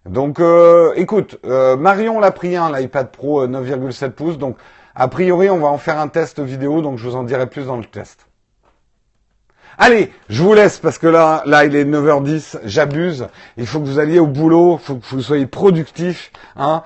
[0.08, 4.38] Donc, euh, écoute, euh, Marion l'a pris un, l'iPad Pro 9,7 euh, pouces.
[4.38, 4.56] Donc,
[4.94, 6.80] a priori, on va en faire un test vidéo.
[6.80, 8.26] Donc, je vous en dirai plus dans le test.
[9.76, 12.58] Allez, je vous laisse parce que là, là, il est 9h10.
[12.64, 13.28] J'abuse.
[13.56, 14.78] Il faut que vous alliez au boulot.
[14.80, 16.32] Il faut que vous soyez productif.
[16.56, 16.82] Hein.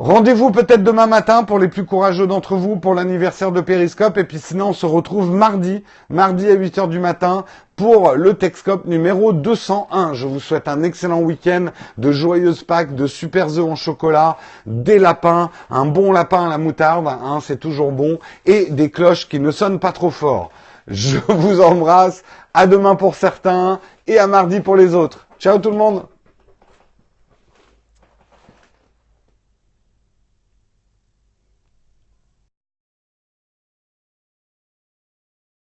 [0.00, 4.16] Rendez-vous peut-être demain matin pour les plus courageux d'entre vous pour l'anniversaire de Periscope.
[4.16, 7.44] Et puis sinon, on se retrouve mardi, mardi à 8h du matin
[7.76, 10.14] pour le Texcope numéro 201.
[10.14, 11.66] Je vous souhaite un excellent week-end,
[11.98, 16.56] de joyeuses Pâques, de super œufs en chocolat, des lapins, un bon lapin à la
[16.56, 20.48] moutarde, hein, c'est toujours bon, et des cloches qui ne sonnent pas trop fort.
[20.88, 22.22] Je vous embrasse.
[22.54, 25.26] À demain pour certains et à mardi pour les autres.
[25.38, 26.04] Ciao tout le monde